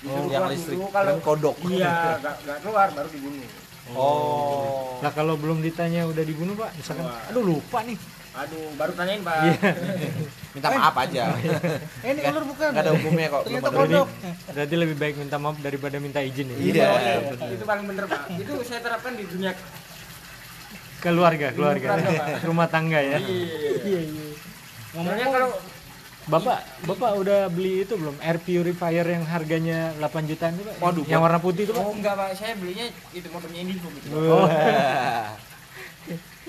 Disuruh 0.03 0.27
yang 0.27 0.43
keluar 0.43 0.51
listrik 0.51 0.77
dulu, 0.77 0.88
kalau 0.91 1.13
kodok. 1.24 1.55
Iya, 1.63 1.96
gak, 2.20 2.36
gak 2.43 2.58
keluar 2.60 2.88
baru 2.91 3.08
dibunuh. 3.08 3.48
Oh. 3.96 5.00
Lah 5.00 5.12
kalau 5.15 5.39
belum 5.39 5.63
ditanya 5.63 6.05
udah 6.12 6.24
dibunuh, 6.27 6.60
Pak. 6.60 6.75
Misalkan 6.75 7.08
Wah. 7.08 7.29
aduh 7.31 7.43
lupa 7.43 7.79
nih. 7.88 7.98
Aduh, 8.31 8.67
baru 8.79 8.91
tanyain 8.96 9.22
pak. 9.24 9.43
Iya. 9.43 9.60
Minta 10.51 10.67
maaf 10.75 10.96
aja. 11.00 11.24
Eh, 12.03 12.12
ini 12.12 12.22
ular 12.27 12.43
bukan. 12.43 12.70
Enggak 12.75 12.84
ada 12.84 12.91
hukumnya 12.91 13.27
kok. 13.31 13.41
Ternyata 13.48 13.70
kodok. 13.72 14.08
Berarti 14.51 14.75
lebih 14.75 14.96
baik 15.00 15.15
minta 15.15 15.38
maaf 15.39 15.58
daripada 15.63 15.96
minta 16.03 16.20
izin 16.20 16.51
ya. 16.51 16.58
Iya. 16.60 16.88
itu 17.55 17.63
paling 17.63 17.86
bener 17.88 18.03
pak. 18.12 18.22
Itu 18.36 18.53
saya 18.67 18.84
terapkan 18.84 19.15
di 19.15 19.24
dunia. 19.24 19.55
Keluarga, 21.00 21.48
keluarga. 21.55 21.88
Rumah 22.48 22.67
tangga 22.67 23.00
ya. 23.00 23.17
Iya. 23.24 24.00
iya. 24.03 24.27
Soalnya 24.91 25.27
kalau 25.31 25.50
Bapak, 26.22 26.86
Bapak 26.86 27.17
udah 27.17 27.50
beli 27.50 27.81
itu 27.81 27.98
belum? 27.98 28.13
Air 28.22 28.38
purifier 28.38 29.08
yang 29.10 29.25
harganya 29.25 29.89
8 29.98 30.29
jutaan 30.29 30.53
itu, 30.53 30.70
Pak? 30.70 30.77
Waduh, 30.77 31.03
yang 31.10 31.25
warna 31.25 31.41
putih 31.41 31.65
itu, 31.65 31.74
Pak? 31.74 31.81
oh 31.81 31.98
enggak 31.98 32.13
pak, 32.13 32.38
saya 32.38 32.53
belinya 32.62 32.86
itu 33.10 33.25
motornya 33.34 33.58
Indigo 33.58 33.89
gitu. 33.89 34.05
Oh, 34.13 34.46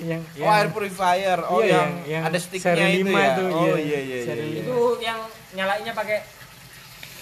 yang, 0.03 0.21
Oh, 0.37 0.51
air 0.51 0.69
purifier. 0.69 1.39
Oh, 1.45 1.59
Iya, 1.59 1.73
yang, 1.73 1.91
yang- 2.05 2.25
ada 2.25 2.37
sticknya 2.37 2.75
seri 2.75 2.85
itu 2.93 2.99
lima 3.05 3.19
ya. 3.19 3.33
itu, 3.33 3.45
oh, 3.47 3.65
iya. 3.65 3.77
iya 3.79 3.99
iya 4.01 4.19
Seri 4.23 4.45
iya. 4.49 4.61
Itu 4.61 4.77
yang 4.99 5.19
nyalainnya 5.53 5.93
pakai 5.93 6.19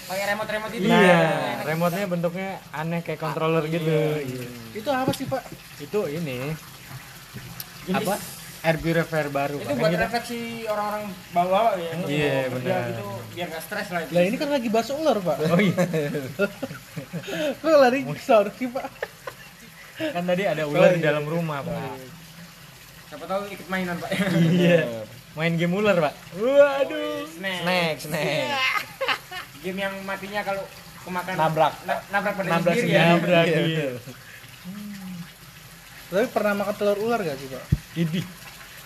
pakai 0.03 0.23
remote-remote 0.27 0.73
itu. 0.73 0.85
Iya, 0.85 1.19
Enak. 1.23 1.63
remote-nya 1.63 2.05
bentuknya 2.05 2.49
aneh 2.71 2.99
kayak 2.99 3.17
controller 3.17 3.63
gitu. 3.65 3.95
Iya. 4.19 4.45
Itu 4.73 4.89
apa 4.89 5.11
sih, 5.11 5.25
Pak? 5.25 5.43
Itu 5.79 6.05
ini 6.05 6.51
Jenis- 7.83 8.03
apa? 8.03 8.15
Air 8.61 8.77
purifier 8.77 9.27
baru. 9.27 9.57
itu 9.57 9.65
Pak. 9.65 9.73
buat 9.73 9.81
Kan 9.81 9.91
kita- 9.91 10.05
refleksi 10.05 10.39
orang-orang 10.67 11.03
bawa 11.31 11.61
ya 11.75 11.91
Iya, 12.03 12.35
kerja 12.45 12.51
benar. 12.51 12.81
gitu 12.91 13.05
biar 13.31 13.47
nggak 13.47 13.63
stres 13.63 13.87
lah 13.89 14.01
itu. 14.01 14.11
Lah 14.11 14.23
ini 14.23 14.35
kan 14.35 14.49
lagi 14.49 14.67
bahas 14.67 14.89
ular, 14.91 15.17
Pak. 15.17 15.37
Oh 15.47 15.57
iya, 15.57 15.75
Kok 17.57 17.77
lari 17.79 17.99
sana 18.19 18.51
sih, 18.51 18.67
Pak? 18.67 18.85
kan 20.03 20.23
tadi 20.23 20.43
ada 20.43 20.63
ular 20.63 20.81
Oh, 20.83 20.93
di 20.93 20.99
iya. 20.99 21.07
dalam 21.07 21.23
rumah, 21.23 21.61
Pak. 21.61 22.20
Siapa 23.11 23.27
tahu 23.27 23.41
ikut 23.45 23.67
mainan 23.67 23.99
pak 23.99 24.09
Iya. 24.55 25.03
Main 25.31 25.55
game 25.55 25.71
ular, 25.73 25.95
Pak. 25.95 26.11
Waduh. 26.35 27.23
snack. 27.25 27.63
Snack, 27.63 27.95
snack. 28.01 28.51
game 29.63 29.79
yang 29.79 29.95
matinya 30.03 30.43
kalau 30.43 30.59
kemakan 31.01 31.33
Nabrak. 31.33 31.73
na- 31.81 32.03
nabrak 32.09 32.33
pada 32.35 32.49
Nabrak 32.49 32.75
sendiri 32.75 32.83
sendiri. 32.85 32.99
ya 32.99 33.15
Nabrak, 33.15 33.45
Iya. 33.45 33.59
iya. 33.63 33.87
Tapi 36.09 36.25
pernah 36.27 36.53
makan 36.53 36.75
telur 36.75 36.99
ular 36.99 37.19
gak 37.21 37.35
sih, 37.35 37.47
Pak? 37.47 37.63
Idih. 37.95 38.25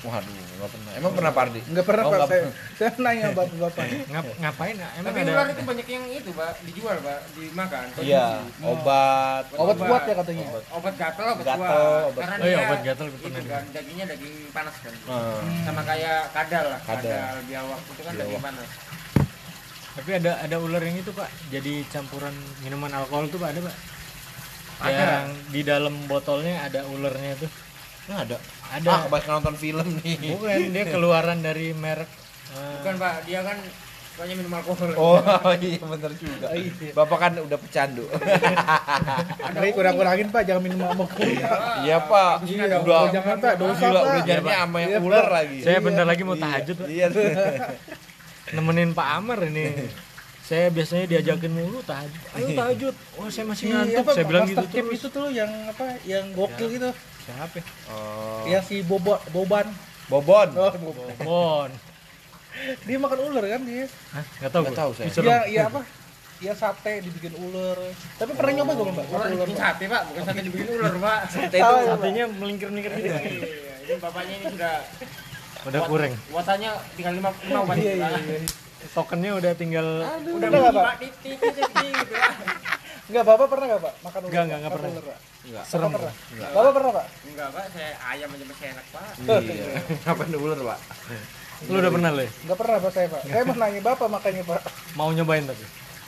Waduh, 0.01 0.27
enggak 0.27 0.69
pernah. 0.69 0.91
Emang 0.93 1.11
pernah 1.13 1.31
Pardi? 1.31 1.59
Enggak 1.65 1.85
pernah, 1.87 2.03
Oh, 2.03 2.11
Pak. 2.11 2.17
nggak 2.17 2.29
Saya, 2.29 2.43
saya 2.75 2.89
nanya 2.99 3.25
Bapak-bapak. 3.31 3.85
Ngap, 4.11 4.25
ngapain? 4.37 4.75
Emang 4.75 5.03
tapi 5.07 5.19
ada 5.21 5.31
ular 5.31 5.47
itu 5.47 5.63
banyak 5.63 5.87
yang 5.87 6.05
itu 6.09 6.31
pak 6.31 6.51
dijual 6.61 6.97
pak 6.99 7.19
dimakan 7.31 7.85
Iya, 7.97 8.25
obat. 8.61 9.43
Obat 9.55 9.77
kuat 9.77 10.03
ya 10.03 10.13
katanya. 10.15 10.45
obat 10.69 10.93
gatel 10.95 11.25
obat 11.27 11.45
Gatel, 11.45 11.57
kuat 11.57 11.71
obat- 12.05 12.21
karena 12.21 12.35
Oh 12.35 12.45
iya, 12.45 12.53
dia 12.53 12.65
obat 12.65 12.79
gatel 12.83 13.05
itu 13.07 13.17
kan 13.45 13.63
dagingnya 13.71 14.05
daging 14.07 14.35
panas 14.51 14.75
kan 14.77 14.93
Nah, 15.05 15.41
sama 15.63 15.81
kayak 15.81 16.19
kadal 16.31 16.65
lah 16.67 16.79
Kadal. 16.81 17.01
kadal, 17.07 17.35
biawak 17.45 17.79
itu 17.81 18.01
kan 18.01 18.13
daging 18.15 18.43
panas 18.43 18.69
Tapi 19.95 20.09
ada 20.13 20.31
ada 20.37 20.55
ular 20.59 20.81
yang 20.81 20.99
itu, 20.99 21.07
Pak. 21.09 21.29
Jadi 21.47 21.87
campuran 21.87 22.35
minuman 22.59 22.91
alkohol 22.93 23.25
tuh, 23.25 23.39
Pak, 23.39 23.55
ada, 23.55 23.59
Pak. 23.63 23.75
Ada. 24.77 24.91
Yang 24.91 25.27
di 25.49 25.61
dalam 25.63 25.95
botolnya 26.05 26.55
ada 26.61 26.83
ularnya 26.85 27.39
tuh. 27.39 27.47
Nah, 28.05 28.17
ada. 28.21 28.37
Ada. 28.71 28.87
Ah, 28.87 28.99
kebanyakan 29.05 29.31
nonton 29.35 29.55
film 29.55 29.87
nih. 29.99 30.17
Bukan, 30.31 30.57
dia 30.69 30.83
keluaran 30.85 31.39
dari 31.39 31.73
merek 31.73 32.09
eh, 32.45 32.71
bukan 32.77 32.93
pak 32.95 33.25
dia 33.25 33.41
kan 33.41 33.57
sukanya 34.15 34.33
minum 34.37 34.53
alkohol 34.53 34.89
Oh, 34.95 35.19
iya 35.57 35.81
bener 35.81 36.11
juga. 36.15 36.47
Bapak 36.93 37.17
kan 37.19 37.31
udah 37.35 37.59
pecandu. 37.59 38.05
Tapi 39.55 39.69
kurang-kurangin, 39.75 40.31
Pak. 40.31 40.41
Jangan 40.47 40.61
minum 40.63 40.79
mabuk. 40.81 41.11
Iya, 41.19 41.99
Pak. 41.99 42.47
Iya, 42.47 42.79
Udah 42.79 43.11
jangan, 43.11 43.35
Pak. 43.43 43.53
Dosa, 43.59 43.83
gila, 43.83 43.99
Pak. 43.99 44.07
udah 44.07 44.21
jadinya 44.23 44.55
sama 44.63 44.77
yang 44.79 45.03
ular 45.03 45.27
lagi. 45.27 45.57
Saya 45.59 45.77
bentar 45.83 46.05
lagi 46.07 46.21
mau 46.23 46.37
tahajud, 46.39 46.75
Pak. 46.79 46.87
Iya. 46.87 47.05
Nemenin 48.55 48.95
Pak 48.95 49.07
Amar 49.19 49.39
ini. 49.43 49.91
Saya 50.45 50.69
biasanya 50.69 51.09
diajakin 51.09 51.51
mulu 51.51 51.81
tahajud. 51.81 52.21
Ayo 52.37 52.47
tahajud. 52.53 52.95
Oh, 53.17 53.27
saya 53.27 53.45
masih 53.49 53.65
Iya, 53.65 53.75
ngantuk. 53.81 53.99
apa, 53.99 54.11
saya 54.13 54.25
bilang 54.29 54.45
gitu 54.45 54.65
terus. 54.69 54.93
itu 54.93 55.07
tuh 55.09 55.27
yang 55.33 55.51
apa? 55.67 55.85
Yang 56.05 56.25
gokil 56.37 56.67
gitu. 56.71 56.89
Siapa? 57.25 57.55
ya? 57.55 57.63
Oh. 57.89 58.43
Yang 58.45 58.63
si 58.63 58.75
Bobo 58.81 59.17
Boban. 59.29 59.67
Bobon. 60.05 60.49
Oh, 60.53 60.69
Boban. 60.71 61.15
Bon. 61.19 61.69
Dia 62.87 62.95
makan 62.95 63.19
ular 63.25 63.43
kan 63.43 63.61
dia. 63.61 63.85
Hah? 64.13 64.23
Gak 64.39 64.51
tahu 64.53 64.61
Nggak 64.63 64.77
tahu 64.77 64.91
saya. 64.93 65.09
Serem. 65.09 65.27
Iya, 65.27 65.37
iya 65.45 65.61
apa? 65.67 65.81
Iya 66.35 66.53
sate 66.53 66.93
dibikin 66.99 67.33
ular. 67.33 67.75
Tapi 68.15 68.31
pernah 68.31 68.51
nyoba 68.53 68.71
gak, 68.73 68.85
Mbak? 68.91 69.05
ular 69.33 69.49
sate 69.51 69.83
pak 69.85 70.01
bukan 70.05 70.21
sate 70.23 70.41
dibikin 70.41 70.67
ular 70.73 70.95
pak 71.05 71.19
Sate 71.27 71.57
itu 71.57 71.75
Satenya 71.85 72.25
melingkar-melingkar 72.29 72.91
gitu. 72.95 73.07
iya 73.07 73.75
ini 73.81 73.93
bapaknya 73.97 74.35
ini 74.35 74.45
sudah 74.51 74.73
Udah 75.65 75.81
kurang. 75.89 76.13
kuotanya 76.29 76.71
tinggal 76.93 77.13
lima 77.15 77.29
lima 77.41 77.59
Iya, 77.73 77.91
iya, 77.91 78.05
Pak. 78.05 78.21
iya. 78.21 78.39
Tokennya 78.93 79.31
udah 79.33 79.51
tinggal 79.55 79.87
udah 80.05 80.35
Udah 80.37 80.47
nggak, 80.47 80.73
Pak? 80.75 80.95
titik 81.01 81.37
titik 81.41 81.65
gitu 81.73 82.13
pak 82.13 82.33
Enggak, 83.05 83.23
Bapak 83.23 83.47
pernah 83.47 83.65
gak, 83.67 83.81
Pak? 83.81 83.93
Makan 84.01 84.19
ular? 84.21 84.31
Nggak, 84.31 84.43
nggak, 84.43 84.57
nggak 84.59 84.71
Makan 84.71 84.91
pernah. 84.91 85.34
Enggak. 85.45 85.63
serem. 85.63 85.89
Bapak 85.89 85.99
pernah? 86.01 86.13
Bapak 86.51 86.71
pernah, 86.73 86.91
Pak? 86.91 87.05
enggak 87.25 87.47
pak 87.51 87.65
saya 87.69 87.89
ayam 88.07 88.29
aja 88.31 88.45
masih 88.45 88.65
enak 88.71 88.85
pak 88.89 89.05
Iya. 89.19 89.65
Ngapain 90.03 90.33
ular, 90.35 90.59
Pak? 90.65 90.79
Lu 91.65 91.77
udah 91.77 91.91
pernah 91.91 92.11
le? 92.11 92.25
Enggak 92.43 92.57
pernah, 92.57 92.77
Pak, 92.79 92.91
saya, 92.91 93.07
Pak. 93.07 93.21
Saya 93.23 93.43
mau 93.43 93.55
nanya 93.55 93.81
Bapak 93.81 94.07
makanya, 94.09 94.41
Pak. 94.43 94.61
Mau 94.93 95.09
nyobain 95.09 95.45
tapi? 95.45 95.65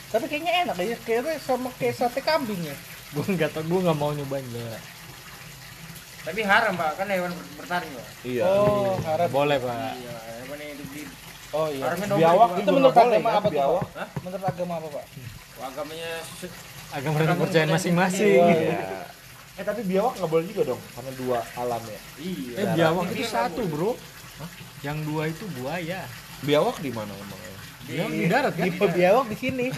Tapi 0.07 0.25
kayaknya 0.25 0.51
enak 0.63 0.75
ya, 0.79 0.97
kayaknya 1.03 1.33
sama 1.37 1.69
kayak 1.75 1.95
sate 1.95 2.21
kambing 2.21 2.61
ya. 2.63 2.75
Gue 3.07 3.23
nggak 3.25 3.51
tau, 3.51 3.63
gue 3.63 3.79
nggak 3.79 3.97
mau 3.97 4.11
nyobain 4.11 4.43
le. 4.49 4.79
tapi 6.27 6.43
haram 6.43 6.75
pak 6.75 6.99
kan 6.99 7.07
hewan 7.07 7.31
ber- 7.31 7.55
bertaring 7.55 7.87
pak 7.87 8.07
Iya. 8.27 8.43
Oh, 8.43 8.99
harap. 8.99 9.31
Boleh 9.31 9.63
pak. 9.63 9.95
iya 9.95 10.11
hewan 10.43 10.59
yang 10.59 10.71
hidup 10.75 10.89
di 10.91 11.01
Oh 11.55 11.67
iya. 11.71 11.87
Biawak 11.95 12.49
itu, 12.59 12.67
menurut 12.67 12.91
agama 12.91 13.15
kan, 13.23 13.31
apa 13.31 13.47
tuh, 13.47 13.53
biawak? 13.55 13.79
Pak? 13.79 13.95
Hah? 13.95 14.07
Menurut 14.19 14.43
agama 14.43 14.73
apa, 14.75 14.87
Pak? 14.91 15.05
agamanya 15.57 16.11
Agak 16.87 17.11
mereka 17.15 17.33
percaya 17.33 17.65
masing-masing. 17.65 18.43
Iya. 18.43 18.79
Eh 19.57 19.63
tapi 19.65 19.81
biawak 19.89 20.21
nggak 20.21 20.29
boleh 20.29 20.45
juga 20.53 20.61
dong, 20.73 20.81
karena 20.93 21.11
dua 21.17 21.39
alam 21.57 21.81
ya. 21.81 21.99
iya 22.21 22.53
Eh 22.61 22.65
biawak 22.77 23.05
itu 23.09 23.25
satu 23.25 23.61
bro. 23.65 23.91
Yang 24.85 24.97
dua 25.09 25.23
itu 25.33 25.45
buaya. 25.57 26.05
Biawak 26.45 26.77
di 26.77 26.93
mana 26.93 27.09
emang? 27.09 27.41
Biawak 27.89 28.11
di 28.13 28.25
darat 28.29 28.53
kan? 28.53 28.65
Di 28.69 28.71
biawak 28.77 29.25
di 29.33 29.37
sini. 29.37 29.65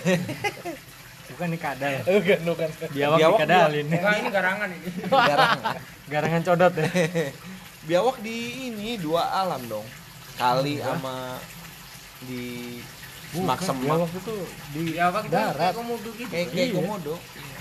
bukan 1.30 1.56
nih 1.56 1.62
kadal 1.62 1.94
bukan 2.04 2.40
bukan 2.42 2.70
biawak, 2.90 3.18
Biawak 3.22 3.40
dikadalin 3.40 3.86
Enggak 3.86 4.16
ini 4.18 4.30
garangan 4.34 4.70
ini. 4.74 4.90
Jarang. 5.30 5.60
garangan 6.10 6.42
codot 6.42 6.74
ya 6.74 6.88
Biawak 7.88 8.18
di 8.20 8.38
ini 8.74 8.98
dua 9.00 9.24
alam 9.32 9.62
dong. 9.70 9.86
Kali 10.36 10.84
sama 10.84 11.40
di 12.28 12.76
semak 13.32 13.62
Bukan, 13.62 13.68
semak 13.72 13.84
biawak 13.88 14.12
itu 14.12 14.36
di 14.76 14.84
apa 15.00 15.18
kita 15.24 15.32
darat 15.32 15.56
kayak 15.56 15.76
komodo 15.80 16.10
gitu. 16.18 16.32
kayak 16.34 16.48
Iya. 16.52 17.60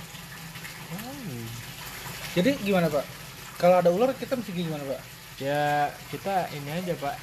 Jadi 2.38 2.50
gimana 2.62 2.86
pak? 2.86 3.04
Kalau 3.58 3.82
ada 3.82 3.90
ular 3.90 4.14
kita 4.14 4.38
mesti 4.38 4.54
gimana 4.54 4.86
pak? 4.86 5.00
Ya 5.42 5.90
kita 6.14 6.46
ini 6.54 6.70
aja 6.70 6.94
pak. 6.94 7.14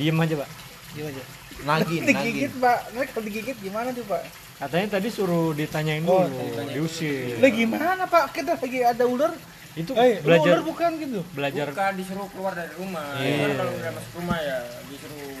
Diem 0.00 0.16
aja 0.16 0.34
pak. 0.40 0.48
Gimana 0.96 1.12
aja. 1.12 1.24
Nagin, 1.64 2.00
digigit 2.08 2.50
nagin. 2.56 2.64
pak. 2.64 2.78
Nanti 2.96 3.08
kalau 3.12 3.24
digigit 3.28 3.56
gimana 3.60 3.88
tuh 3.92 4.04
pak? 4.08 4.22
Katanya 4.54 4.86
tadi 4.96 5.08
suruh 5.12 5.52
ditanyain 5.52 6.00
Oh, 6.08 6.24
dulu 6.24 6.64
diusir. 6.72 7.36
Lah 7.36 7.50
gimana 7.52 8.02
pak? 8.08 8.32
Kita 8.32 8.56
lagi 8.56 8.80
ada 8.80 9.04
ular. 9.04 9.32
Itu 9.74 9.92
eh 9.98 10.22
belajar 10.22 10.62
ular 10.62 10.64
bukan 10.64 10.90
gitu? 11.02 11.20
belajar 11.34 11.66
Bukan 11.74 11.92
disuruh 11.98 12.28
keluar 12.32 12.52
dari 12.56 12.72
rumah. 12.78 13.18
Iya. 13.18 13.36
Kan 13.42 13.50
kalau 13.58 13.72
udah 13.76 13.90
masuk 13.92 14.12
rumah 14.22 14.38
ya 14.40 14.58
disuruh 14.88 15.34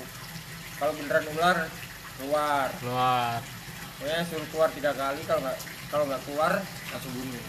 kalau 0.76 0.92
beneran 0.98 1.24
ular 1.32 1.56
keluar. 2.18 2.68
keluar. 2.82 3.38
Pokoknya 3.96 4.20
suruh 4.26 4.48
keluar 4.50 4.68
tiga 4.74 4.90
kali 4.92 5.20
kalau 5.24 5.40
nggak 5.40 5.58
kalau 5.88 6.04
nggak 6.10 6.22
keluar 6.26 6.52
langsung 6.90 7.12
bunuh. 7.14 7.44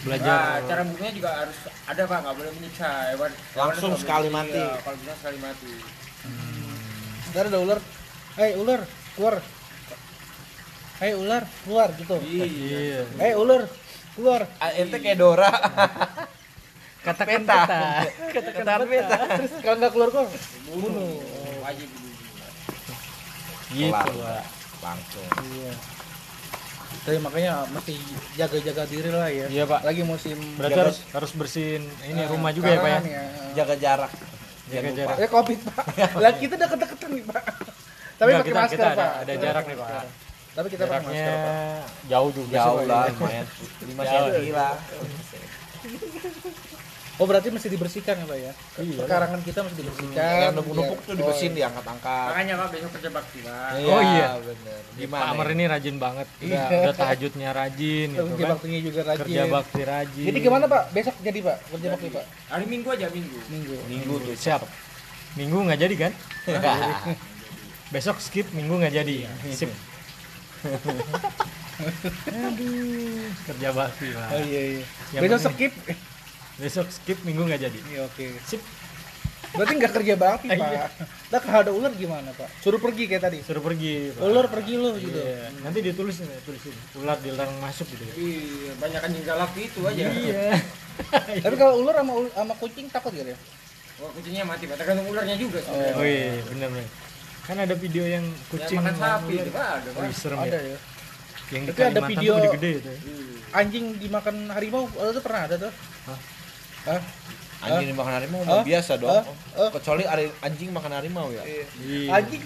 Belajar 0.00 0.38
Nah, 0.54 0.62
cara 0.64 0.82
bunuhnya 0.84 1.12
juga 1.12 1.30
harus 1.36 1.58
ada 1.84 2.02
pak, 2.04 2.18
nggak 2.20 2.34
boleh 2.34 2.50
menyiksa 2.54 2.88
hewan. 3.08 3.32
hewan 3.32 3.58
Langsung 3.58 3.90
nggak 3.90 4.00
sekali 4.00 4.28
mati. 4.28 4.56
iya, 4.56 4.78
kalau 4.78 4.96
bisa 4.96 5.14
sekali 5.16 5.38
mati. 5.38 5.70
ntar 7.28 7.44
ada 7.44 7.58
ular 7.58 7.78
hei 8.34 8.52
ular 8.54 8.80
keluar 9.12 9.34
hei 10.98 11.12
ular 11.14 11.42
keluar 11.60 11.88
gitu 11.92 12.16
iya 12.24 13.04
hei 13.16 13.32
ular 13.34 13.62
keluar 14.14 14.40
Ah, 14.56 14.72
Ente 14.72 14.96
kayak 14.96 15.18
Dora. 15.18 15.50
katakan 16.98 17.42
Peta. 17.42 17.60
peta 18.26 18.50
Ketahan 18.50 18.82
peta. 18.84 19.16
terus 19.34 19.52
kalau 19.58 19.76
nggak 19.76 19.92
keluar 19.92 20.08
keluar 20.08 20.28
bunuh 20.66 21.20
Wajib 21.60 21.88
bunuh. 21.90 22.16
gitu 23.68 24.12
Langsung. 24.78 25.28
iya 25.44 25.72
tapi 27.08 27.18
makanya 27.18 27.52
mesti 27.66 27.96
jaga-jaga 28.36 28.84
diri 28.84 29.08
lah 29.10 29.28
ya 29.28 29.46
Iya, 29.48 29.64
Pak. 29.64 29.80
lagi 29.82 30.02
musim 30.02 30.36
berarti 30.54 30.70
jaga- 30.70 30.84
harus 30.84 30.98
harus 31.08 31.30
bersihin 31.32 31.82
ini 32.04 32.20
eh, 32.20 32.28
rumah 32.28 32.52
juga 32.52 32.68
ya 32.68 32.76
pak 32.76 32.84
ya 32.84 33.00
karangan 33.00 33.56
Jaga 33.56 33.74
jarak. 33.76 34.12
Jaga 34.68 34.90
jarak. 34.92 35.16
ya 35.16 35.26
covid 35.26 35.58
pak 35.66 35.84
lah 36.22 36.32
kita 36.34 36.54
deket-deketan 36.54 37.10
nih 37.10 37.24
pak 37.24 37.42
tapi 38.14 38.30
pakai 38.30 38.44
kita- 38.44 38.60
masker 38.60 38.76
kita 38.76 38.86
ada- 38.86 38.98
pak 38.98 39.10
ada 39.16 39.30
Kita 39.30 39.42
jarak 39.42 39.64
nih, 39.64 39.76
Pak. 39.78 39.88
tapi 40.52 40.66
kita 40.68 40.84
pakai 40.84 41.02
masker 41.02 41.34
pak 41.34 41.54
jauh 42.04 42.30
juga 42.30 42.44
sih, 42.46 42.56
Jauh 42.58 42.80
lah, 42.84 43.02
ya. 43.02 43.12
lumayan. 43.14 43.46
5 43.80 44.04
Jauh. 44.04 44.28
cm 44.28 44.52
lah. 44.52 44.74
Oh 47.18 47.26
berarti 47.26 47.50
mesti 47.50 47.66
dibersihkan 47.66 48.14
ya 48.14 48.24
pak 48.24 48.38
ya 48.38 48.52
Iya. 48.78 48.96
perkarangan 49.00 49.40
kita 49.42 49.60
mesti 49.60 49.76
dibersihkan 49.76 50.14
Yang 50.14 50.54
numpuk-numpuk 50.54 50.98
tuh 50.98 51.06
biar- 51.08 51.18
dibersihin, 51.18 51.50
oh, 51.50 51.56
diangkat-angkat. 51.56 52.28
Makanya 52.30 52.54
pak 52.54 52.68
besok 52.70 52.90
kerja 52.94 53.10
bakti 53.10 53.38
pak. 53.42 53.70
Oh, 53.82 54.00
iya. 54.00 54.28
bener. 54.38 54.80
Pak 54.80 54.94
Gimana? 54.96 55.22
Amar 55.28 55.46
ya? 55.46 55.52
ini 55.52 55.64
rajin 55.66 55.96
banget 55.96 56.28
udah, 56.32 56.46
Iya. 56.46 56.78
udah 56.80 56.94
tahajudnya 56.94 57.48
rajin 57.50 58.08
gitu 58.08 58.22
kerja 58.24 58.38
kan 58.40 58.50
baktinya 58.52 58.80
juga 58.80 59.00
rajin 59.04 59.22
kerja 59.24 59.42
bakti 59.48 59.82
rajin 59.84 60.24
jadi 60.24 60.38
gimana 60.40 60.64
pak 60.66 60.82
besok 60.92 61.14
jadi 61.18 61.38
pak 61.40 61.56
kerja 61.68 61.88
bakti 61.90 62.08
pak 62.08 62.24
Hari 62.48 62.64
Minggu 62.64 62.88
aja 62.88 63.06
Minggu. 63.08 63.38
minggu 63.48 63.74
Minggu 63.84 64.14
tuh. 64.20 64.34
siap 64.34 64.62
minggu 65.34 65.58
nggak 65.60 65.78
jadi 65.80 65.94
kan 65.98 66.12
besok 67.94 68.18
skip 68.18 68.46
minggu 68.52 68.74
nggak 68.76 68.94
jadi 68.96 69.16
sip 69.50 69.70
aduh. 72.28 73.22
Kerja 73.46 73.68
bakti 73.70 74.06
pak 74.10 74.26
oh 74.34 74.40
iya 74.42 74.62
iya. 75.14 75.18
Besok 75.20 75.52
skip? 75.54 75.72
Besok 76.58 76.86
skip 76.90 77.18
minggu 77.22 77.46
nggak 77.46 77.60
jadi. 77.64 77.78
Iya 77.88 78.00
oke. 78.04 78.24
Sip. 78.44 78.60
Berarti 79.48 79.74
nggak 79.80 79.92
kerja 79.96 80.14
bakti 80.14 80.46
Iya. 80.52 80.58
pak. 80.58 80.90
Nah 81.30 81.38
kalau 81.40 81.58
ada 81.62 81.72
ular 81.72 81.92
gimana 81.94 82.30
pak? 82.34 82.48
Suruh 82.60 82.82
pergi 82.82 83.06
kayak 83.06 83.22
tadi? 83.24 83.38
Suruh 83.40 83.62
pergi 83.62 84.12
Pak. 84.12 84.22
ular 84.26 84.46
pergi 84.50 84.74
lo 84.76 84.90
gitu? 84.98 85.16
Iya. 85.16 85.54
nanti 85.62 85.78
ditulis 85.80 86.16
nih 86.20 86.38
tulisin. 86.44 86.74
Ular 86.98 87.16
dilarang 87.22 87.54
masuk 87.62 87.86
gitu. 87.94 88.02
Ya 88.04 88.14
Iya, 88.18 88.72
banyak 88.76 89.00
anjing 89.00 89.24
galak 89.24 89.52
itu 89.54 89.80
aja. 89.86 90.04
iya. 90.10 90.58
Tapi 91.46 91.54
kalau 91.56 91.80
ular 91.80 91.94
sama 92.02 92.12
sama 92.34 92.54
kucing 92.58 92.86
takut 92.90 93.14
gak 93.14 93.32
ya? 93.32 93.38
Wah 93.98 94.10
kucingnya 94.14 94.46
mati, 94.46 94.66
Pak. 94.70 94.78
tergantung 94.78 95.06
ularnya 95.10 95.34
juga 95.34 95.58
sebenarnya. 95.62 95.94
oh. 95.94 96.04
Iya 96.04 96.42
bener 96.54 96.68
bener 96.74 96.86
kan 97.48 97.56
ada 97.56 97.72
video 97.72 98.04
yang 98.04 98.28
kucing 98.52 98.76
makan 98.76 98.92
lawan 99.00 99.08
sapi 99.24 99.32
ular. 99.32 99.40
itu 99.40 99.50
Pak, 99.56 99.68
ada 99.72 99.88
oh, 99.88 100.02
iya, 100.04 100.12
serem 100.12 100.36
ada 100.36 100.58
ya. 100.60 100.68
ya 100.68 100.78
yang 101.48 101.62
Tapi 101.66 101.80
ada 101.82 102.00
video- 102.04 102.36
tuh 102.36 102.42
gede-gede 102.44 102.70
itu 102.76 102.88
ya. 102.88 102.98
Iya. 102.98 103.56
anjing 103.56 103.84
dimakan 103.96 104.36
harimau 104.52 104.84
oh, 104.86 105.06
itu 105.08 105.20
pernah 105.20 105.40
ada 105.48 105.56
tuh 105.56 105.72
Hah? 106.06 106.18
Hah? 106.88 107.00
Anjing 107.58 107.90
makan 107.90 108.14
harimau 108.14 108.40
Hah? 108.46 108.62
biasa 108.62 108.92
dong. 108.96 109.10
Hah? 109.10 109.24
Hah? 109.58 109.70
Kecuali 109.74 110.04
anjing 110.38 110.70
makan 110.70 110.92
harimau 110.94 111.26
ya. 111.34 111.42
Iya. 111.42 111.64
anjing 112.14 112.42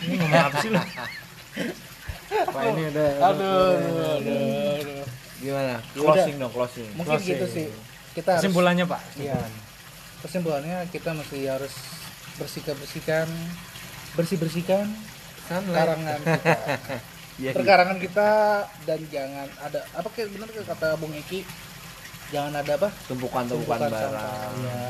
Ini 0.00 0.14
ngomong 0.16 0.42
apa 0.44 0.56
sih 0.58 0.70
lu? 0.72 0.80
Pak 2.28 2.62
ini 2.68 2.82
ada 2.92 3.06
aduh 3.24 3.72
aduh 3.74 4.20
aduh 4.20 5.04
Gimana? 5.38 5.76
Ya 5.78 6.00
Closing 6.02 6.36
dong, 6.36 6.50
closing. 6.50 6.88
mungkin 6.92 7.14
Closing. 7.14 7.30
gitu 7.30 7.46
sih 7.46 7.66
kita 8.12 8.28
harus 8.34 8.42
kesimpulannya 8.42 8.84
Pak. 8.84 9.00
Iya. 9.16 9.38
Kesimpulannya 10.18 10.78
kita 10.90 11.10
mesti 11.14 11.38
harus 11.46 11.74
bersihkan 12.36 12.74
bersihkan 12.78 13.26
bersih 14.14 14.38
bersihkan 14.38 14.86
karangan 15.48 16.18
kita. 16.20 16.56
Iya, 17.38 17.54
Perkarangan 17.54 18.02
kita 18.02 18.30
dan 18.82 18.98
jangan 19.06 19.46
ada 19.62 19.78
apa 19.94 20.10
kayak 20.10 20.34
benar 20.34 20.50
kayak 20.50 20.74
kata 20.74 20.98
Bung 20.98 21.14
Eki 21.14 21.46
jangan 22.28 22.50
ada 22.52 22.74
apa 22.74 22.90
tumpukan-tumpukan 23.06 23.78
tumpukan 23.78 23.94
barang. 23.94 24.10
sampah. 24.10 24.50
Ya. 24.58 24.82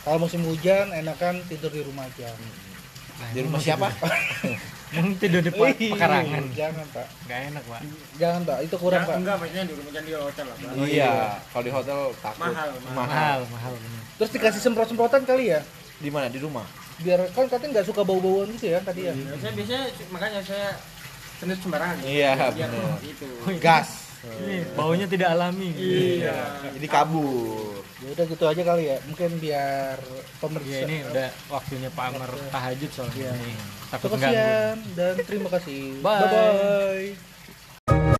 Kalau 0.00 0.18
musim 0.18 0.40
hujan 0.42 0.88
enakan 0.90 1.44
tidur 1.44 1.68
di 1.68 1.84
rumah 1.84 2.08
aja. 2.08 2.32
Nah, 2.32 3.28
Di 3.28 3.44
rumah 3.44 3.60
siapa? 3.60 3.92
tidur- 5.20 5.44
Mau 5.52 5.68
tidur 5.68 5.76
di 5.76 5.88
pekarangan. 5.92 6.42
Jangan 6.50 6.86
pak, 6.88 7.06
Gak 7.24 7.40
enak 7.46 7.64
Pak. 7.66 7.80
jangan 8.16 8.40
pak, 8.40 8.58
itu 8.62 8.76
kurang 8.78 9.02
Ya, 9.02 9.08
pak. 9.08 9.16
enggak, 9.18 9.36
maksudnya 9.36 9.62
di 9.62 9.74
rumah 9.76 9.90
jangan 9.90 10.06
di 10.06 10.14
hotel 10.16 10.44
lah, 10.46 10.56
Pak. 10.56 10.70
Oh 10.72 10.86
iya, 10.88 11.12
kalau 11.44 11.64
di 11.64 11.72
hotel 11.72 11.98
takut. 12.16 12.40
Mahal, 12.40 12.70
mahal. 12.72 12.94
Mahal, 12.96 13.38
mahal. 13.52 13.72
Terus 14.16 14.30
dikasih 14.32 14.60
semprot-semprotan 14.62 15.28
kali 15.28 15.52
ya, 15.52 15.60
Di 15.98 16.08
mana? 16.08 16.32
Di 16.32 16.40
rumah. 16.40 16.64
Biar 16.96 17.20
kan 17.32 17.44
katanya 17.46 17.80
nggak 17.80 17.88
suka 17.88 18.02
bau-bauan 18.02 18.48
gitu 18.54 18.72
ya 18.72 18.80
tadi 18.80 19.04
ya. 19.04 19.12
Biasanya, 19.12 19.52
biasanya 19.52 19.84
makanya 20.08 20.40
saya 20.42 20.68
senut 21.36 21.58
sembarangan. 21.60 21.96
Iya, 22.02 22.32
Biar 22.50 22.70
bener. 22.72 22.98
Gitu. 23.00 23.26
Gas. 23.58 23.88
Ini 24.26 24.56
baunya 24.74 25.06
tidak 25.06 25.28
alami. 25.32 25.70
Iya. 25.70 26.66
Jadi 26.72 26.86
kabur. 26.88 27.84
Ya 27.96 28.08
udah 28.12 28.24
gitu 28.26 28.44
aja 28.44 28.62
kali 28.62 28.82
ya, 28.86 28.96
mungkin 29.06 29.30
biar 29.38 29.96
Ya 29.96 30.22
pemerintah. 30.36 30.84
ini 30.84 30.96
udah 31.06 31.28
waktunya 31.48 31.88
Pak 31.88 32.04
Amar 32.12 32.30
tahajud 32.50 32.90
soalnya. 32.92 33.30
Iya. 33.32 33.64
Takut 33.86 34.08
Terima 34.10 34.20
ganggu. 34.20 34.34
kasih 34.34 34.94
dan 34.98 35.14
terima 35.22 35.48
kasih. 35.48 35.80
Bye. 36.00 36.20
Bye 36.20 36.28
bye. 37.86 38.15